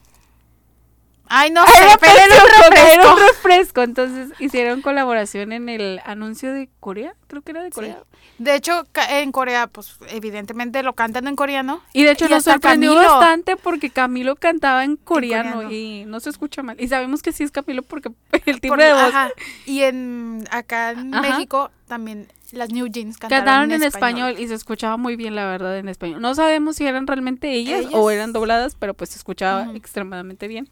Ay, 1.32 1.50
no 1.50 1.64
sé, 1.66 1.72
Era 1.84 1.96
pero 1.98 2.12
era 2.12 2.34
un 2.34 2.50
refresco. 2.70 3.12
un 3.14 3.18
refresco. 3.20 3.82
Entonces 3.82 4.28
hicieron 4.40 4.82
colaboración 4.82 5.52
en 5.52 5.68
el 5.68 6.00
anuncio 6.04 6.52
de 6.52 6.68
Corea. 6.80 7.14
Creo 7.28 7.40
que 7.42 7.52
era 7.52 7.62
de 7.62 7.70
Corea. 7.70 8.02
De 8.38 8.54
hecho, 8.56 8.84
en 9.10 9.32
Corea, 9.32 9.66
pues 9.68 9.96
evidentemente 10.08 10.82
lo 10.82 10.94
cantan 10.94 11.28
en 11.28 11.36
coreano. 11.36 11.82
Y 11.92 12.02
de 12.04 12.12
hecho 12.12 12.24
Y 12.26 12.30
nos 12.30 12.44
sorprendió 12.44 12.94
Camilo. 12.94 13.10
bastante 13.16 13.56
porque 13.56 13.90
Camilo 13.90 14.34
cantaba 14.34 14.82
en 14.82 14.96
coreano, 14.96 15.52
coreano. 15.56 15.72
y 15.72 16.04
no 16.06 16.20
se 16.20 16.30
escucha 16.30 16.62
mal. 16.62 16.74
Y 16.80 16.88
sabemos 16.88 17.22
que 17.22 17.32
sí 17.32 17.44
es 17.44 17.50
Camilo 17.50 17.82
porque 17.82 18.10
el 18.46 18.60
timbre 18.60 18.86
de 18.86 18.92
voz. 18.94 19.02
ajá. 19.02 19.30
Y 19.66 19.82
en 19.82 20.44
acá 20.50 20.90
en 20.92 21.14
Ajá. 21.14 21.22
México 21.22 21.70
también 21.86 22.28
las 22.52 22.70
New 22.72 22.88
Jeans 22.88 23.18
cantaron, 23.18 23.44
Cantaron 23.44 23.72
en 23.72 23.82
español. 23.84 24.34
y 24.38 24.48
se 24.48 24.54
escuchaba 24.54 24.96
muy 24.96 25.14
bien, 25.16 25.36
la 25.36 25.44
verdad, 25.46 25.78
en 25.78 25.88
español. 25.88 26.20
No 26.20 26.34
sabemos 26.34 26.76
si 26.76 26.86
eran 26.86 27.06
realmente 27.06 27.52
ellas, 27.52 27.86
o 27.92 28.10
Ellas. 28.10 28.16
eran 28.20 28.32
dobladas, 28.32 28.74
pero 28.74 28.94
pues 28.94 29.10
se 29.10 29.18
escuchaba 29.18 29.62
Ujú. 29.64 29.76
extremadamente 29.76 30.48
bien. 30.48 30.68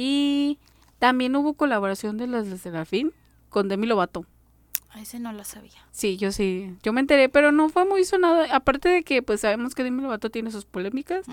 Y 0.00 0.58
también 1.00 1.34
hubo 1.36 1.54
colaboración 1.54 2.16
de 2.18 2.26
las 2.28 2.48
de 2.48 2.56
Serafín 2.58 3.12
con 3.48 3.68
Demi 3.68 3.86
Lovato. 3.86 4.24
A 4.90 5.00
ese 5.02 5.18
no 5.18 5.32
lo 5.32 5.44
sabía. 5.44 5.72
Sí, 5.90 6.16
yo 6.16 6.32
sí. 6.32 6.72
Yo 6.82 6.92
me 6.92 7.00
enteré, 7.00 7.28
pero 7.28 7.52
no 7.52 7.68
fue 7.68 7.84
muy 7.84 8.04
sonado. 8.04 8.44
Aparte 8.52 8.88
de 8.88 9.02
que, 9.02 9.22
pues 9.22 9.40
sabemos 9.40 9.74
que 9.74 9.84
Demi 9.84 10.00
Lovato 10.02 10.30
tiene 10.30 10.50
sus 10.50 10.64
polémicas. 10.64 11.26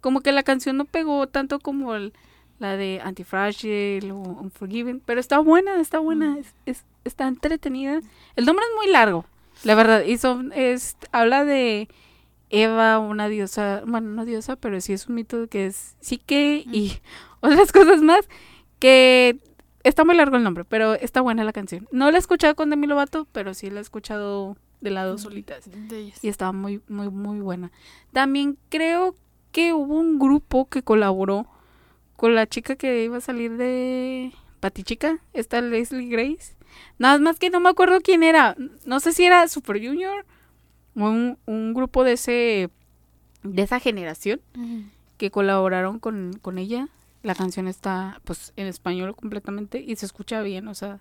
Como 0.00 0.20
que 0.20 0.32
la 0.32 0.42
canción 0.42 0.76
no 0.76 0.84
pegó 0.84 1.26
tanto 1.26 1.58
como 1.58 1.94
el- 1.94 2.12
la 2.58 2.76
de 2.76 3.00
Antifragile 3.02 4.12
o 4.12 4.16
Unforgiven. 4.18 5.00
Pero 5.04 5.18
está 5.18 5.38
buena, 5.38 5.80
está 5.80 5.98
buena. 5.98 6.38
es- 6.38 6.54
es- 6.66 6.84
está 7.04 7.26
entretenida. 7.26 8.00
El 8.36 8.44
nombre 8.44 8.64
es 8.68 8.76
muy 8.76 8.92
largo, 8.92 9.24
la 9.64 9.74
verdad. 9.74 10.04
Y 10.04 10.18
son, 10.18 10.52
es, 10.54 10.96
habla 11.10 11.44
de 11.44 11.88
Eva, 12.50 12.98
una 12.98 13.28
diosa, 13.28 13.82
bueno, 13.86 14.10
no 14.10 14.24
diosa, 14.24 14.56
pero 14.56 14.80
sí 14.80 14.92
es 14.92 15.06
un 15.08 15.14
mito 15.14 15.46
que 15.48 15.66
es 15.66 15.96
psique 16.00 16.64
y 16.70 16.92
otras 17.52 17.72
cosas 17.72 18.02
más 18.02 18.28
que 18.78 19.38
está 19.82 20.04
muy 20.04 20.16
largo 20.16 20.36
el 20.36 20.42
nombre, 20.42 20.64
pero 20.64 20.94
está 20.94 21.20
buena 21.20 21.44
la 21.44 21.52
canción. 21.52 21.88
No 21.90 22.10
la 22.10 22.16
he 22.16 22.20
escuchado 22.20 22.54
con 22.54 22.70
Demi 22.70 22.86
Lovato, 22.86 23.26
pero 23.32 23.54
sí 23.54 23.70
la 23.70 23.78
he 23.78 23.82
escuchado 23.82 24.56
de 24.80 24.90
lado 24.90 25.18
solitas. 25.18 25.68
Y 26.22 26.28
estaba 26.28 26.52
muy, 26.52 26.80
muy, 26.88 27.10
muy 27.10 27.40
buena. 27.40 27.70
También 28.12 28.58
creo 28.68 29.14
que 29.52 29.72
hubo 29.72 29.94
un 29.94 30.18
grupo 30.18 30.68
que 30.68 30.82
colaboró 30.82 31.46
con 32.16 32.34
la 32.34 32.46
chica 32.46 32.76
que 32.76 33.04
iba 33.04 33.18
a 33.18 33.22
salir 33.22 33.56
de 33.56 34.32
Patichica, 34.60 35.18
esta 35.32 35.60
Leslie 35.60 36.08
Grace. 36.08 36.56
Nada 36.98 37.18
más 37.18 37.38
que 37.38 37.50
no 37.50 37.60
me 37.60 37.68
acuerdo 37.68 38.00
quién 38.00 38.22
era. 38.22 38.56
No 38.84 39.00
sé 39.00 39.12
si 39.12 39.24
era 39.24 39.48
Super 39.48 39.84
Junior 39.84 40.24
o 40.96 41.08
un, 41.46 41.74
grupo 41.74 42.04
de 42.04 42.12
ese 42.12 42.70
de 43.42 43.62
esa 43.62 43.80
generación 43.80 44.40
que 45.16 45.30
colaboraron 45.30 45.98
con, 45.98 46.38
con 46.42 46.58
ella 46.58 46.88
la 47.22 47.34
canción 47.34 47.68
está 47.68 48.20
pues 48.24 48.52
en 48.56 48.66
español 48.66 49.14
completamente 49.14 49.80
y 49.80 49.96
se 49.96 50.06
escucha 50.06 50.42
bien, 50.42 50.68
o 50.68 50.74
sea, 50.74 51.00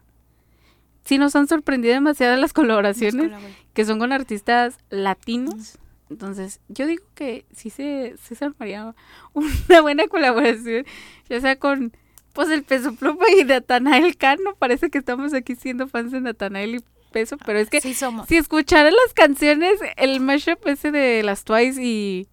sí 1.06 1.18
nos 1.18 1.36
han 1.36 1.48
sorprendido 1.48 1.94
demasiado 1.94 2.36
las 2.38 2.54
colaboraciones 2.54 3.32
que 3.74 3.86
son 3.86 4.00
con 4.00 4.12
artistas 4.12 4.78
latinos. 4.90 5.78
Entonces, 6.10 6.60
yo 6.70 6.88
digo 6.88 7.04
que 7.14 7.46
sí 7.52 7.70
se, 7.70 8.16
sí 8.22 8.36
se 8.36 8.46
armaría 8.46 8.96
una 9.34 9.82
buena 9.82 10.08
colaboración, 10.08 10.86
ya 11.30 11.40
sea 11.40 11.58
con 11.58 11.94
pues 12.34 12.50
el 12.50 12.64
Peso 12.64 12.94
Pluma 12.96 13.26
y 13.40 13.44
Natanael 13.44 14.16
Cano, 14.18 14.56
parece 14.58 14.90
que 14.90 14.98
estamos 14.98 15.34
aquí 15.34 15.56
siendo 15.56 15.88
fans 15.88 16.12
de 16.12 16.22
Natanael 16.22 16.76
y 16.76 16.84
Peso, 17.12 17.38
pero 17.44 17.60
es 17.60 17.70
que 17.70 17.82
si 17.82 18.38
escucharan 18.38 18.94
las 18.94 19.14
canciones, 19.14 19.80
el 19.98 20.20
mashup 20.20 20.68
ese 20.68 20.92
de 20.92 21.24
las 21.24 21.44
Twice 21.44 21.82
y 21.82 22.28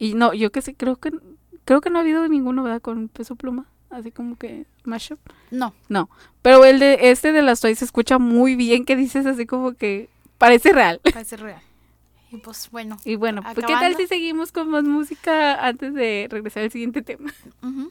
y 0.00 0.14
no, 0.14 0.32
yo 0.32 0.50
que 0.50 0.62
sé, 0.62 0.74
creo 0.74 0.96
que 0.96 1.12
Creo 1.64 1.80
que 1.80 1.90
no 1.90 1.98
ha 1.98 2.02
habido 2.02 2.26
ninguno, 2.28 2.62
¿verdad? 2.62 2.82
Con 2.82 3.08
peso 3.08 3.36
pluma. 3.36 3.66
Así 3.90 4.12
como 4.12 4.36
que 4.36 4.66
mashup. 4.84 5.18
No. 5.50 5.74
No. 5.88 6.08
Pero 6.42 6.64
el 6.64 6.78
de 6.78 7.10
este 7.10 7.32
de 7.32 7.42
las 7.42 7.60
Toys 7.60 7.78
se 7.78 7.84
escucha 7.84 8.18
muy 8.18 8.54
bien 8.54 8.84
que 8.84 8.96
dices 8.96 9.26
así 9.26 9.46
como 9.46 9.74
que 9.74 10.08
parece 10.38 10.72
real. 10.72 11.00
Parece 11.02 11.36
real. 11.36 11.62
Y 12.30 12.36
pues 12.36 12.70
bueno. 12.70 12.96
Y 13.04 13.16
bueno, 13.16 13.42
pues, 13.42 13.66
¿qué 13.66 13.72
tal 13.72 13.96
si 13.96 14.06
seguimos 14.06 14.52
con 14.52 14.68
más 14.68 14.84
música 14.84 15.66
antes 15.66 15.92
de 15.94 16.28
regresar 16.30 16.62
al 16.62 16.70
siguiente 16.70 17.02
tema? 17.02 17.32
Uh 17.62 17.90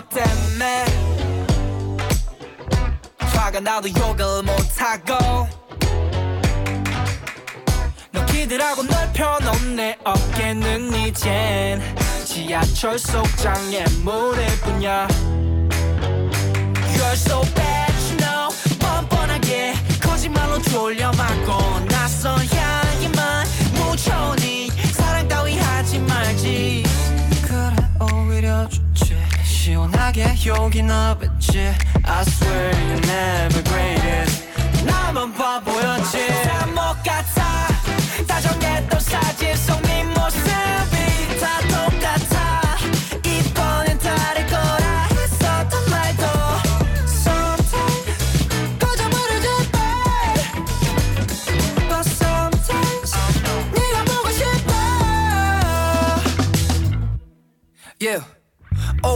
때문에 0.00 0.84
화가 3.18 3.60
나도 3.60 3.88
욕을 3.88 4.42
못하고. 4.42 5.48
너 8.10 8.26
기대라고 8.26 8.82
넓혀놓은 8.82 9.76
내 9.76 9.96
어깨는 10.04 10.94
이젠 10.94 11.80
지하철 12.24 12.98
속장에 12.98 13.84
모래뿐이야. 14.02 15.08
You're 16.94 17.12
so 17.12 17.42
bad 17.54 17.92
you 18.08 18.16
know. 18.16 18.48
뻔뻔하게 18.78 19.74
거짓말로 20.00 20.60
졸려맞고 20.62 21.80
나서야. 21.90 22.83
욕이 30.46 30.82
나겠지 30.82 31.72
I 32.04 32.20
swear 32.20 32.70
you're 32.70 33.06
never 33.06 33.62
greatest 33.64 34.44
나만 34.84 35.32
바보였지 35.32 36.26
다못 36.42 37.02
같아 37.02 37.68
다정했던 38.26 39.00
사진 39.00 39.56
속 39.56 39.83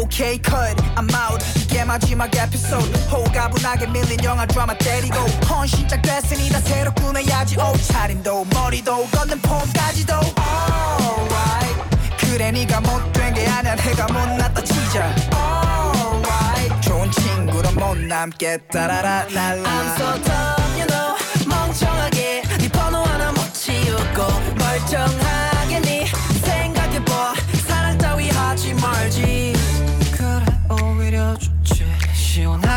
Okay 0.08 0.38
cut. 0.38 0.74
I'm 0.96 1.06
out. 1.14 1.44
이게 1.56 1.84
마지막 1.84 2.34
에피소드. 2.34 2.98
호가분하게 3.10 3.86
밀린 3.88 4.24
영화 4.24 4.46
드라마 4.46 4.74
때리고. 4.76 5.14
헌신 5.48 5.86
짝 5.86 6.00
됐으니 6.02 6.48
다 6.48 6.60
새로 6.60 6.92
꾸며야지. 6.94 7.56
옷차림도 7.60 8.46
머리도 8.46 9.06
걷는 9.10 9.40
폼까지도. 9.42 10.14
Alright. 10.14 11.96
그래 12.18 12.50
네가 12.50 12.80
못된 12.80 13.34
게 13.34 13.46
아니야. 13.46 13.76
내가 13.76 14.06
못났다 14.06 14.64
치자. 14.64 15.14
Alright. 15.32 16.80
좋은 16.80 17.10
친구로 17.12 17.70
못 17.72 17.98
남겠다 17.98 18.86
라라 18.86 19.26
라라. 19.30 19.62
I'm 19.62 19.94
so 19.94 20.22
dumb 20.24 20.74
you 20.74 20.86
know. 20.86 21.16
멍청하게. 21.46 22.42
네 22.58 22.68
번호 22.70 23.04
하나 23.04 23.30
못 23.30 23.52
치우고 23.52 24.22
멀쩡하 24.56 25.27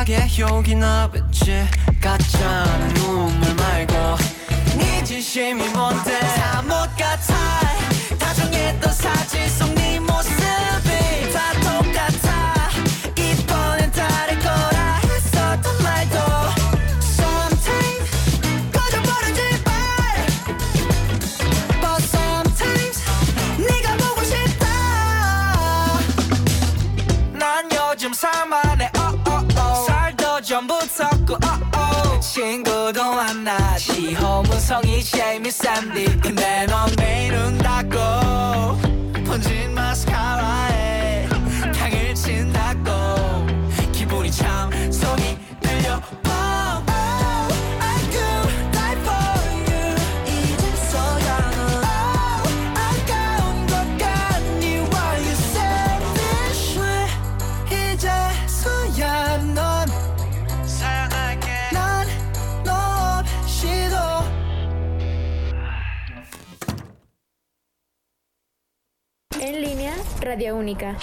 시원하게 0.02 0.28
욕이 0.40 0.76
나겠지. 0.76 1.68
가짜는 2.02 2.94
눈물 2.96 3.54
말고. 3.56 3.94
네 4.78 5.04
진심이 5.04 5.68
뭔데? 5.70 6.20
다못 6.20 6.90
같아. 6.98 7.60
다정했던 8.18 8.94
사진 8.94 9.48
속네 9.50 9.91
전부 30.62 30.80
섞고 30.86 31.34
oh, 31.44 31.64
oh. 31.76 32.20
친구도 32.22 33.14
만나 33.16 33.76
시호문성이 33.80 35.04
제일 35.04 35.52
싼디 35.52 36.20
근데 36.22 36.68
넌 36.68 36.88
매일은 37.00 37.58
닦고. 37.58 37.98
번진 39.26 39.74
마스카라에 39.74 41.28
향을 41.76 42.14
친다고. 42.14 42.92
기분이 43.92 44.30
참 44.32 44.70
속이 44.92 45.31
Radio 70.32 70.56
Única. 70.56 70.96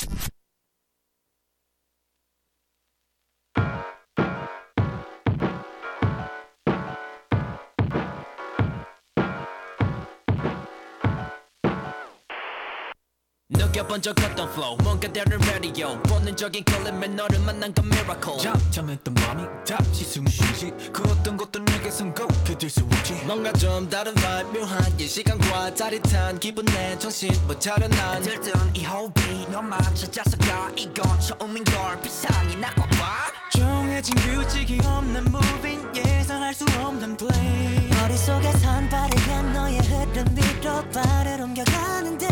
느껴 13.69 13.87
번쩍했던 13.87 14.51
flow. 14.53 14.77
뭔가 14.83 15.12
다른 15.12 15.39
radio 15.43 16.01
본능적인 16.03 16.64
클립에 16.64 17.09
너를 17.09 17.39
만난 17.41 17.73
건 17.75 17.87
miracle. 17.87 18.39
잠잠했던 18.41 19.14
맘이 19.14 19.45
다시 19.66 20.05
숨 20.05 20.27
쉬지. 20.27 20.73
그 20.93 21.03
어떤 21.11 21.37
것도 21.37 21.62
내게 21.64 21.91
선곡해 21.91 22.57
될수 22.59 22.85
없지. 22.85 23.12
뭔가 23.27 23.53
좀 23.53 23.89
다른 23.89 24.14
vibe 24.14 24.61
묘한 24.61 24.99
이 24.99 25.07
시간과 25.07 25.75
짜릿한 25.75 26.39
기분 26.39 26.64
내 26.66 26.99
정신 26.99 27.31
못 27.47 27.61
차려 27.61 27.89
난. 27.89 28.23
들뜬 28.23 28.53
이 28.75 28.85
호흡이 28.85 29.47
너만 29.51 29.79
찾아서가 29.95 30.71
이건 30.77 31.21
처음인 31.21 31.62
걸 31.64 32.01
비상이 32.01 32.57
나꿔봐 32.57 33.33
정해진 33.53 34.14
규칙이 34.16 34.81
없는 34.85 35.27
moving 35.27 35.87
예상할 35.95 36.55
수 36.55 36.64
없는 36.81 37.16
play. 37.16 37.89
머릿속에선 38.01 38.89
빠르게 38.89 39.43
너의 39.53 39.79
흐름 39.81 40.25
위로 40.35 40.89
발을 40.91 41.43
옮겨가는데. 41.43 42.29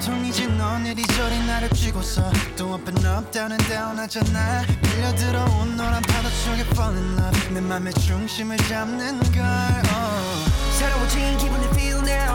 고통이지 0.00 0.46
넌 0.60 0.84
이리저리 0.84 1.38
나를 1.46 1.70
쥐고서 1.70 2.30
또 2.54 2.74
up 2.74 2.84
and 2.86 3.06
up 3.08 3.30
down 3.30 3.50
and 3.50 3.66
down 3.66 3.98
하잖아 3.98 4.62
밀려들어온 4.82 5.74
노란 5.74 6.02
파도 6.02 6.28
속에 6.28 6.60
fall 6.72 6.94
in 6.94 7.18
love 7.18 7.54
내 7.54 7.62
맘의 7.62 7.94
중심을 7.94 8.58
잡는 8.58 9.20
걸 9.32 9.40
oh. 9.40 10.78
새로워진 10.78 11.38
기분을 11.38 11.64
feel 11.70 11.98
now 12.06 12.34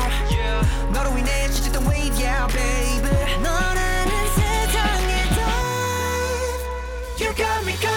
너로 0.91 1.15
인해 1.19 1.47
지쳤던 1.51 1.85
wave 1.85 2.25
yeah 2.25 2.51
baby 2.51 3.41
너라는 3.43 4.11
세상에 4.33 5.13
dive 5.29 6.65
You 7.21 7.29
got 7.35 7.61
me 7.61 7.77
confused 7.77 7.94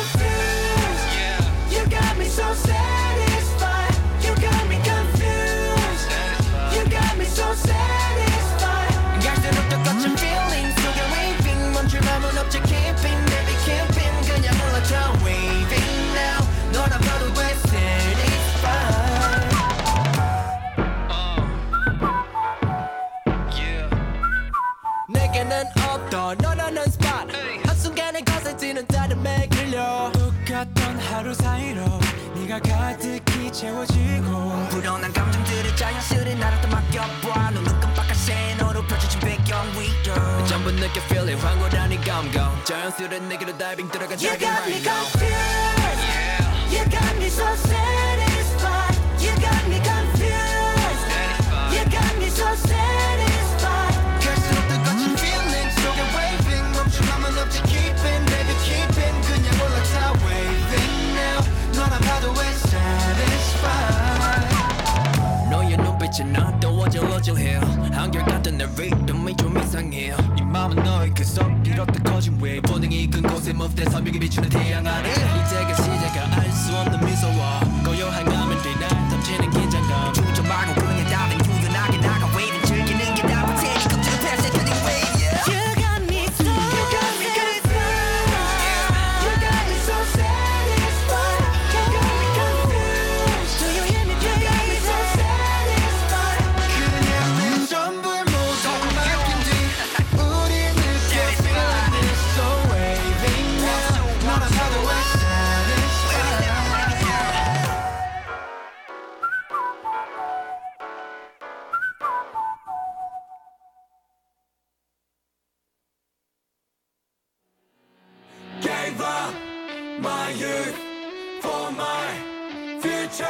future. 123.08 123.24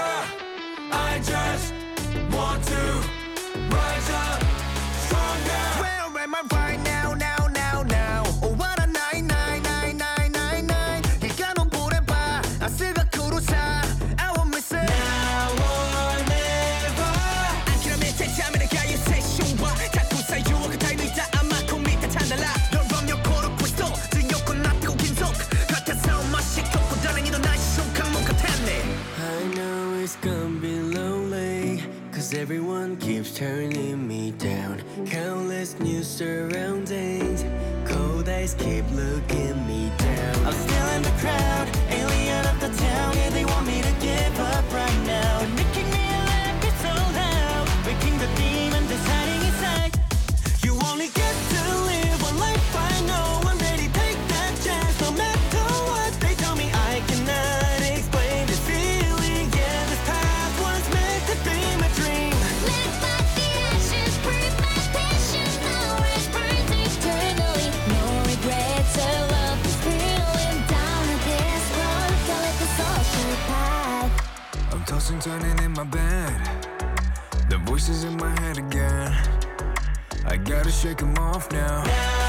I 0.91 1.21
just 1.23 1.88
keeps 33.09 33.35
turning 33.35 34.07
me 34.07 34.33
down. 34.33 34.83
Countless 35.07 35.81
new 35.81 36.03
surroundings. 36.03 37.43
Cold 37.91 38.29
eyes 38.29 38.53
keep 38.53 38.85
looking 38.91 39.67
me 39.67 39.91
down. 39.97 40.78
Voices 77.89 78.05
in 78.05 78.17
my 78.19 78.41
head 78.41 78.59
again. 78.59 79.17
I 80.27 80.37
gotta 80.37 80.71
shake 80.71 80.99
them 80.99 81.17
off 81.17 81.51
now. 81.51 82.28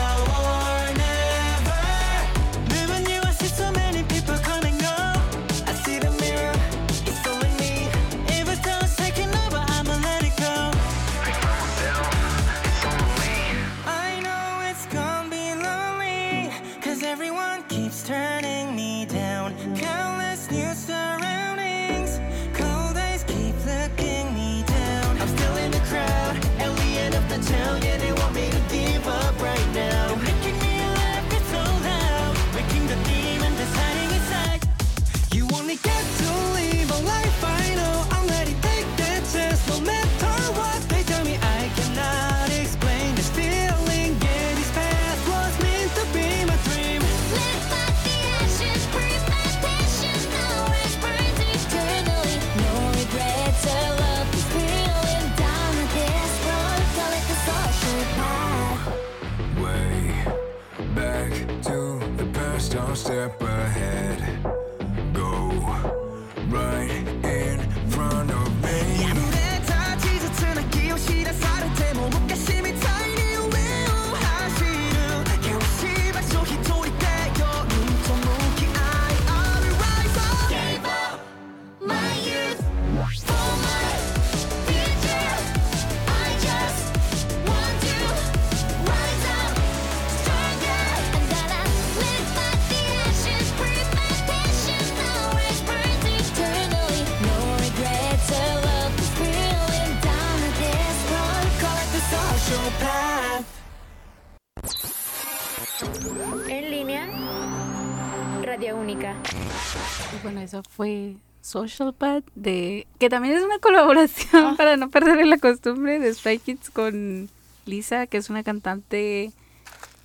Fue 110.80 111.17
Social 111.41 111.93
Pad 111.93 112.23
de 112.36 112.88
que 112.99 113.09
también 113.09 113.36
es 113.36 113.43
una 113.43 113.59
colaboración 113.59 114.55
para 114.55 114.77
no 114.77 114.89
perder 114.89 115.27
la 115.27 115.38
costumbre 115.38 115.99
de 115.99 116.13
Stray 116.13 116.39
Kids 116.39 116.69
con 116.69 117.27
Lisa, 117.65 118.07
que 118.07 118.15
es 118.15 118.30
una 118.30 118.43
cantante 118.43 119.34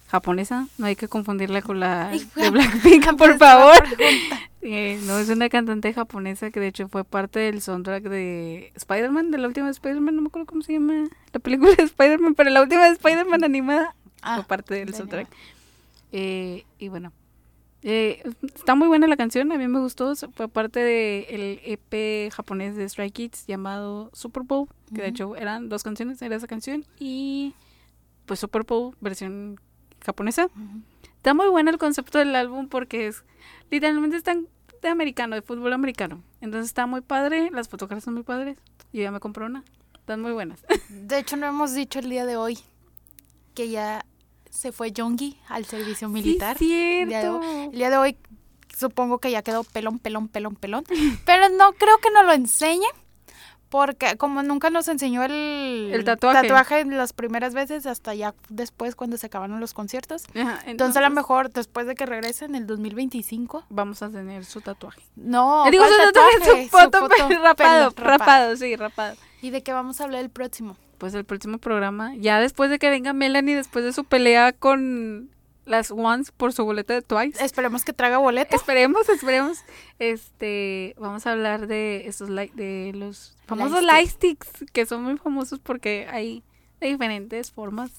japonesa. 0.09 0.67
No 0.77 0.87
hay 0.87 0.97
que 0.97 1.07
confundirla 1.07 1.63
con 1.63 1.79
la 1.79 2.11
de 2.35 2.51
Blackpink, 2.51 3.15
por 3.17 3.39
favor. 3.39 3.77
Eh, 4.67 4.99
no, 5.05 5.19
es 5.19 5.29
una 5.29 5.51
cantante 5.51 5.93
japonesa 5.93 6.51
que 6.51 6.59
de 6.59 6.69
hecho 6.69 6.89
fue 6.89 7.05
parte 7.05 7.39
del 7.39 7.61
soundtrack 7.61 8.05
de 8.05 8.73
Spider-Man, 8.75 9.31
de 9.31 9.37
la 9.37 9.47
última 9.47 9.67
de 9.67 9.73
Spider-Man, 9.73 10.17
no 10.17 10.23
me 10.23 10.29
acuerdo 10.29 10.47
cómo 10.47 10.63
se 10.63 10.73
llama 10.73 11.07
la 11.35 11.41
película 11.41 11.73
de 11.75 11.83
Spider-Man, 11.83 12.35
pero 12.35 12.49
la 12.49 12.63
última 12.63 12.87
de 12.87 12.93
Spider-Man 12.93 13.45
animada 13.45 13.95
Ah, 14.23 14.37
fue 14.37 14.45
parte 14.45 14.73
del 14.73 14.87
de 14.87 14.97
soundtrack. 14.97 15.29
Eh, 16.13 16.65
y 16.79 16.89
bueno, 16.89 17.13
eh, 17.87 18.23
está 18.55 18.75
muy 18.75 18.89
buena 18.89 19.07
la 19.07 19.17
canción, 19.17 19.53
a 19.53 19.59
mí 19.59 19.69
me 19.69 19.79
gustó, 19.79 20.15
fue 20.17 20.49
parte 20.49 20.81
del 20.81 21.61
EP 21.63 22.33
japonés 22.33 22.77
de 22.77 22.89
Stray 22.89 23.11
Kids 23.11 23.47
llamado 23.47 24.11
Super 24.15 24.43
Bowl, 24.43 24.69
que 24.95 25.03
de 25.03 25.09
hecho 25.09 25.37
eran 25.37 25.69
dos 25.69 25.83
canciones, 25.83 26.23
era 26.23 26.35
esa 26.35 26.47
canción 26.47 26.87
y 26.99 27.55
pues 28.25 28.41
Super 28.41 28.63
Bowl 28.65 28.97
versión 29.01 29.61
japonesa. 30.01 30.49
Está 31.17 31.35
muy 31.35 31.49
bueno 31.49 31.71
el 31.71 31.77
concepto 31.77 32.19
del 32.19 32.35
álbum 32.35 32.69
porque 32.69 33.07
es 33.07 33.23
literalmente 33.71 34.17
están 34.17 34.49
de 34.81 34.89
americano, 34.89 35.35
de 35.35 35.43
fútbol 35.43 35.75
americano. 35.75 36.23
Entonces 36.41 36.69
está 36.69 36.87
muy 36.87 37.03
padre, 37.03 37.51
las 37.53 37.69
fotografías 37.69 38.05
son 38.05 38.15
muy 38.15 38.23
padres. 38.23 38.57
Yo 38.95 39.03
ya 39.03 39.11
me 39.11 39.21
compré 39.21 39.45
una. 39.45 39.63
Están 39.95 40.23
muy 40.23 40.33
buenas. 40.33 40.65
De 40.89 41.19
hecho, 41.19 41.37
no 41.37 41.47
hemos 41.47 41.75
dicho 41.75 41.99
el 41.99 42.09
día 42.09 42.25
de 42.25 42.37
hoy 42.37 42.59
que 43.55 43.69
ya 43.69 44.05
se 44.55 44.73
fue 44.73 44.93
Jongi 44.97 45.37
al 45.49 45.65
servicio 45.65 46.09
militar. 46.09 46.57
Sí, 46.59 47.01
El 47.03 47.09
día 47.09 47.19
de 47.19 47.23
cierto. 47.25 47.39
hoy- 47.41 47.65
el 47.73 47.79
día 47.79 47.91
de 47.91 47.97
hoy 47.99 48.17
supongo 48.77 49.19
que 49.19 49.31
ya 49.31 49.43
quedó 49.43 49.65
pelón, 49.65 49.99
pelón, 49.99 50.29
pelón, 50.29 50.55
pelón. 50.57 50.85
Pero 51.27 51.49
no 51.51 51.73
creo 51.73 51.99
que 51.99 52.11
nos 52.11 52.25
lo 52.25 52.33
enseñe. 52.33 52.87
Porque 53.71 54.17
como 54.17 54.45
nunca 54.45 54.71
nos 54.71 54.87
enseñó 54.87 55.25
el, 55.25 55.91
El 55.93 56.05
tatuaje. 56.05 56.85
las 56.85 57.13
primeras 57.13 57.55
veces, 57.55 57.87
hasta 57.87 58.15
ya 58.15 58.33
después 58.49 58.95
cuando 58.95 59.17
se 59.17 59.27
acabaron 59.27 59.59
los 59.59 59.75
conciertos. 59.75 60.23
Ajá, 60.37 60.61
Entonces, 60.67 60.97
a 60.97 61.01
lo 61.01 61.11
mejor 61.11 61.51
después 61.51 61.85
de 61.89 61.97
que 61.97 62.07
regrese 62.07 62.45
en 62.45 62.55
el 62.55 62.69
2025. 62.69 63.65
vamos 63.71 64.01
a 64.03 64.11
tener 64.11 64.45
su 64.45 64.61
tatuaje. 64.61 65.03
No, 65.17 65.65
Digo, 65.73 65.83
¿cuál 65.83 65.93
su 65.93 66.13
tatuaje, 66.13 66.39
tatuaje? 66.39 66.65
su 66.65 66.71
foto, 66.71 66.99
Su 67.35 67.39
rapado, 67.43 67.91
pelo, 67.91 68.09
rapado, 68.09 68.57
sí, 68.57 68.77
rapado. 68.77 69.17
¿Y 69.43 69.51
de 69.51 69.65
qué 69.65 69.73
vamos 69.73 70.01
a 70.01 70.05
hablar 70.05 70.21
el 70.23 70.31
próximo? 70.31 70.77
Pues 70.99 71.15
el 71.15 71.25
próximo 71.25 71.59
programa, 71.59 72.15
ya 72.17 72.41
después 72.41 72.71
de 72.71 72.79
que 72.79 72.91
venga 72.91 73.13
Melanie, 73.13 73.57
después 73.57 73.85
de 73.85 73.93
su 73.93 74.05
pelea 74.05 74.53
con 74.53 75.31
las 75.67 75.91
Ones 75.91 76.31
por 76.31 76.53
su 76.53 76.65
boleta 76.65 76.93
de 76.95 77.01
Twice. 77.03 77.43
Esperemos 77.45 77.85
que 77.85 77.93
traga 77.95 78.19
boleto. 78.19 78.55
Esperemos, 78.55 79.09
esperemos. 79.09 79.59
Este, 79.99 80.95
vamos 80.99 81.27
a 81.27 81.33
hablar 81.33 81.67
de 81.67 82.07
estos 82.07 82.29
li- 82.29 82.53
de 82.55 82.93
los 82.95 83.35
famosos 83.47 83.83
Light 83.83 83.87
light 83.87 84.11
sticks, 84.11 84.49
que 84.73 84.85
son 84.87 85.03
muy 85.03 85.17
famosos 85.17 85.61
porque 85.61 86.07
hay 86.11 86.43
de 86.81 86.89
diferentes 86.89 87.51
formas, 87.51 87.91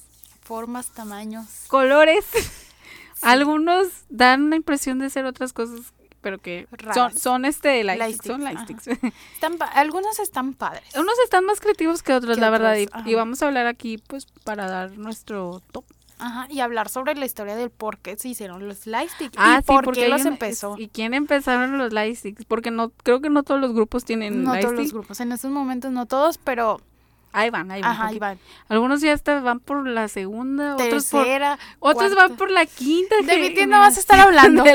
Formas, 0.41 0.93
tamaños. 0.93 1.65
colores. 1.67 2.23
Algunos 3.21 3.87
dan 4.09 4.49
la 4.51 4.57
impresión 4.57 4.99
de 4.99 5.09
ser 5.09 5.25
otras 5.25 5.53
cosas, 5.53 5.93
pero 6.25 6.39
que 6.39 6.67
son, 6.95 7.15
son 7.15 7.45
este 7.45 7.83
light, 7.83 7.99
Light 7.99 8.15
sticks, 8.15 8.83
son. 8.85 8.97
Están 9.35 9.57
algunos 9.75 10.17
están 10.17 10.55
padres. 10.55 10.83
Unos 10.95 11.13
están 11.23 11.45
más 11.45 11.59
creativos 11.61 12.01
que 12.01 12.13
otros, 12.13 12.33
Que 12.35 12.41
la 12.41 12.49
verdad, 12.49 12.75
y, 12.77 12.85
otros, 12.85 12.99
ajá. 13.01 13.09
y 13.11 13.13
vamos 13.13 13.43
a 13.43 13.45
hablar 13.45 13.67
aquí 13.67 13.99
pues 14.07 14.25
para 14.43 14.67
dar 14.67 14.97
nuestro 14.97 15.61
top. 15.71 15.85
Ajá, 16.17 16.47
y 16.49 16.61
hablar 16.61 16.89
sobre 16.89 17.13
la 17.13 17.25
historia 17.25 17.55
del 17.55 17.69
por 17.69 17.99
qué 17.99 18.15
se 18.17 18.29
hicieron 18.29 18.67
los 18.67 18.87
lightsticks 18.87 19.35
Ah, 19.37 19.57
y 19.59 19.61
sí, 19.61 19.67
por 19.67 19.83
porque 19.83 20.01
qué 20.01 20.09
los 20.09 20.21
una- 20.21 20.31
empezó. 20.31 20.75
¿Y 20.79 20.87
quién 20.87 21.13
empezaron 21.13 21.77
los 21.77 21.93
lightsticks? 21.93 22.45
Porque 22.45 22.71
no 22.71 22.89
creo 22.89 23.21
que 23.21 23.29
no 23.29 23.43
todos 23.43 23.61
los 23.61 23.73
grupos 23.73 24.03
tienen 24.03 24.43
No 24.43 24.51
todos 24.53 24.63
los 24.63 24.71
lightsticks. 24.71 24.93
grupos, 24.93 25.19
en 25.19 25.31
estos 25.31 25.51
momentos 25.51 25.91
no 25.91 26.05
todos, 26.07 26.37
pero 26.39 26.79
Ahí 27.35 27.49
van, 27.49 27.69
ahí 27.71 27.81
van. 27.81 27.91
Ajá, 27.91 28.07
ahí 28.07 28.19
van. 28.19 28.39
Algunos 28.67 29.01
ya 29.01 29.13
hasta 29.13 29.39
van 29.41 29.59
por 29.59 29.87
la 29.87 30.07
segunda, 30.07 30.75
otros 30.75 31.05
por, 31.09 31.23
Tercera, 31.23 31.59
otros 31.79 32.13
cuarta. 32.13 32.27
van 32.27 32.37
por 32.37 32.51
la 32.51 32.65
quinta. 32.65 33.15
De 33.23 33.49
BTS 33.49 33.67
no 33.67 33.79
vas 33.79 33.97
a 33.97 33.99
estar 33.99 34.19
hablando, 34.19 34.63
¿ok? 34.63 34.69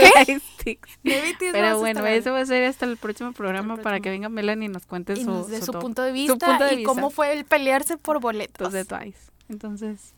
De 1.02 1.34
Pero 1.52 1.78
bueno, 1.78 2.06
eso 2.06 2.32
va 2.32 2.40
a 2.40 2.46
ser 2.46 2.64
hasta 2.64 2.84
el 2.86 2.96
próximo 2.96 3.32
programa 3.32 3.76
para 3.76 3.82
próximo. 3.96 4.02
que 4.02 4.11
venga 4.11 4.28
Melanie 4.28 4.66
y 4.66 4.68
nos 4.72 4.86
cuente 4.86 5.14
y 5.14 5.24
su, 5.24 5.30
nos 5.30 5.46
punto 5.80 6.02
de 6.02 6.11
su 6.11 6.14
vista 6.14 6.46
punto 6.46 6.64
de 6.64 6.74
y 6.74 6.82
cómo 6.84 7.11
fue 7.11 7.32
el 7.32 7.44
pelearse 7.44 7.96
por 7.96 8.20
boletos. 8.20 8.72
de 8.72 8.84
Twice. 8.84 9.30
Entonces, 9.48 10.14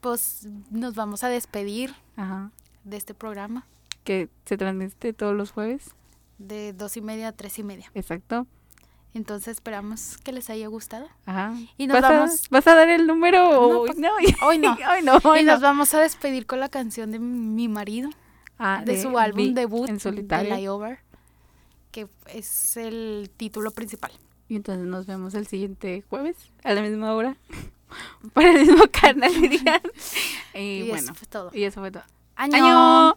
Pues 0.00 0.48
nos 0.70 0.94
vamos 0.94 1.22
a 1.24 1.28
despedir 1.28 1.94
ajá. 2.16 2.50
de 2.84 2.96
este 2.96 3.14
programa 3.14 3.66
Que 4.02 4.28
se 4.44 4.56
transmite 4.56 5.12
todos 5.12 5.34
los 5.34 5.52
jueves. 5.52 5.94
de 6.38 6.72
dos 6.72 6.96
y 6.96 7.00
media 7.00 7.28
a 7.28 7.32
tres 7.32 7.58
y 7.58 7.62
media. 7.62 7.90
Exacto. 7.94 8.46
Entonces 9.14 9.48
esperamos 9.48 10.18
que 10.24 10.32
les 10.32 10.50
haya 10.50 10.66
gustado. 10.66 11.06
Ajá. 11.24 11.54
Y 11.78 11.86
nos 11.86 12.00
¿Vas, 12.00 12.10
vamos- 12.10 12.30
a, 12.44 12.46
¿Vas 12.50 12.66
a 12.66 12.74
dar 12.74 12.88
el 12.88 13.06
número? 13.06 13.68
No, 13.72 13.78
pues, 13.86 13.96
no, 13.96 14.10
Hoy 14.46 14.58
no. 14.58 14.72
Hoy 14.90 15.02
no, 15.04 15.18
hoy 15.24 15.40
y 15.40 15.44
no. 15.44 15.52
nos 15.52 15.60
vamos 15.60 15.94
a 15.94 16.00
despedir 16.00 16.46
con 16.46 16.58
la 16.60 16.68
canción 16.68 17.10
de 17.12 17.18
mi 17.20 17.68
marido, 17.68 18.10
Ah, 18.58 18.82
de, 18.84 19.00
su 19.00 19.16
álbum 19.18 19.54
debut, 19.54 19.88
En 19.88 19.94
de 19.96 20.00
solitario. 20.00 20.50
Layover, 20.50 20.98
que 21.92 22.06
es 22.26 22.76
el 22.76 23.30
título 23.36 23.70
principal. 23.70 24.12
Y 24.48 24.56
entonces 24.56 24.84
nos 24.84 25.06
vemos 25.06 25.34
el 25.34 25.46
siguiente 25.46 26.04
jueves 26.10 26.36
a 26.64 26.72
la 26.74 26.82
misma 26.82 27.14
hora. 27.14 27.36
Para 28.32 28.50
el 28.52 28.60
mismo 28.66 28.84
canal, 28.90 29.32
dirían. 29.40 29.80
Y, 30.54 30.58
Y 30.58 30.80
eso 30.82 30.90
bueno. 30.90 31.14
fue 31.14 31.28
todo. 31.28 31.50
Y 31.54 31.62
eso 31.64 31.80
fue 31.80 31.90
todo. 31.92 32.02
¡Año! 32.36 32.56
¡Año! 32.56 33.16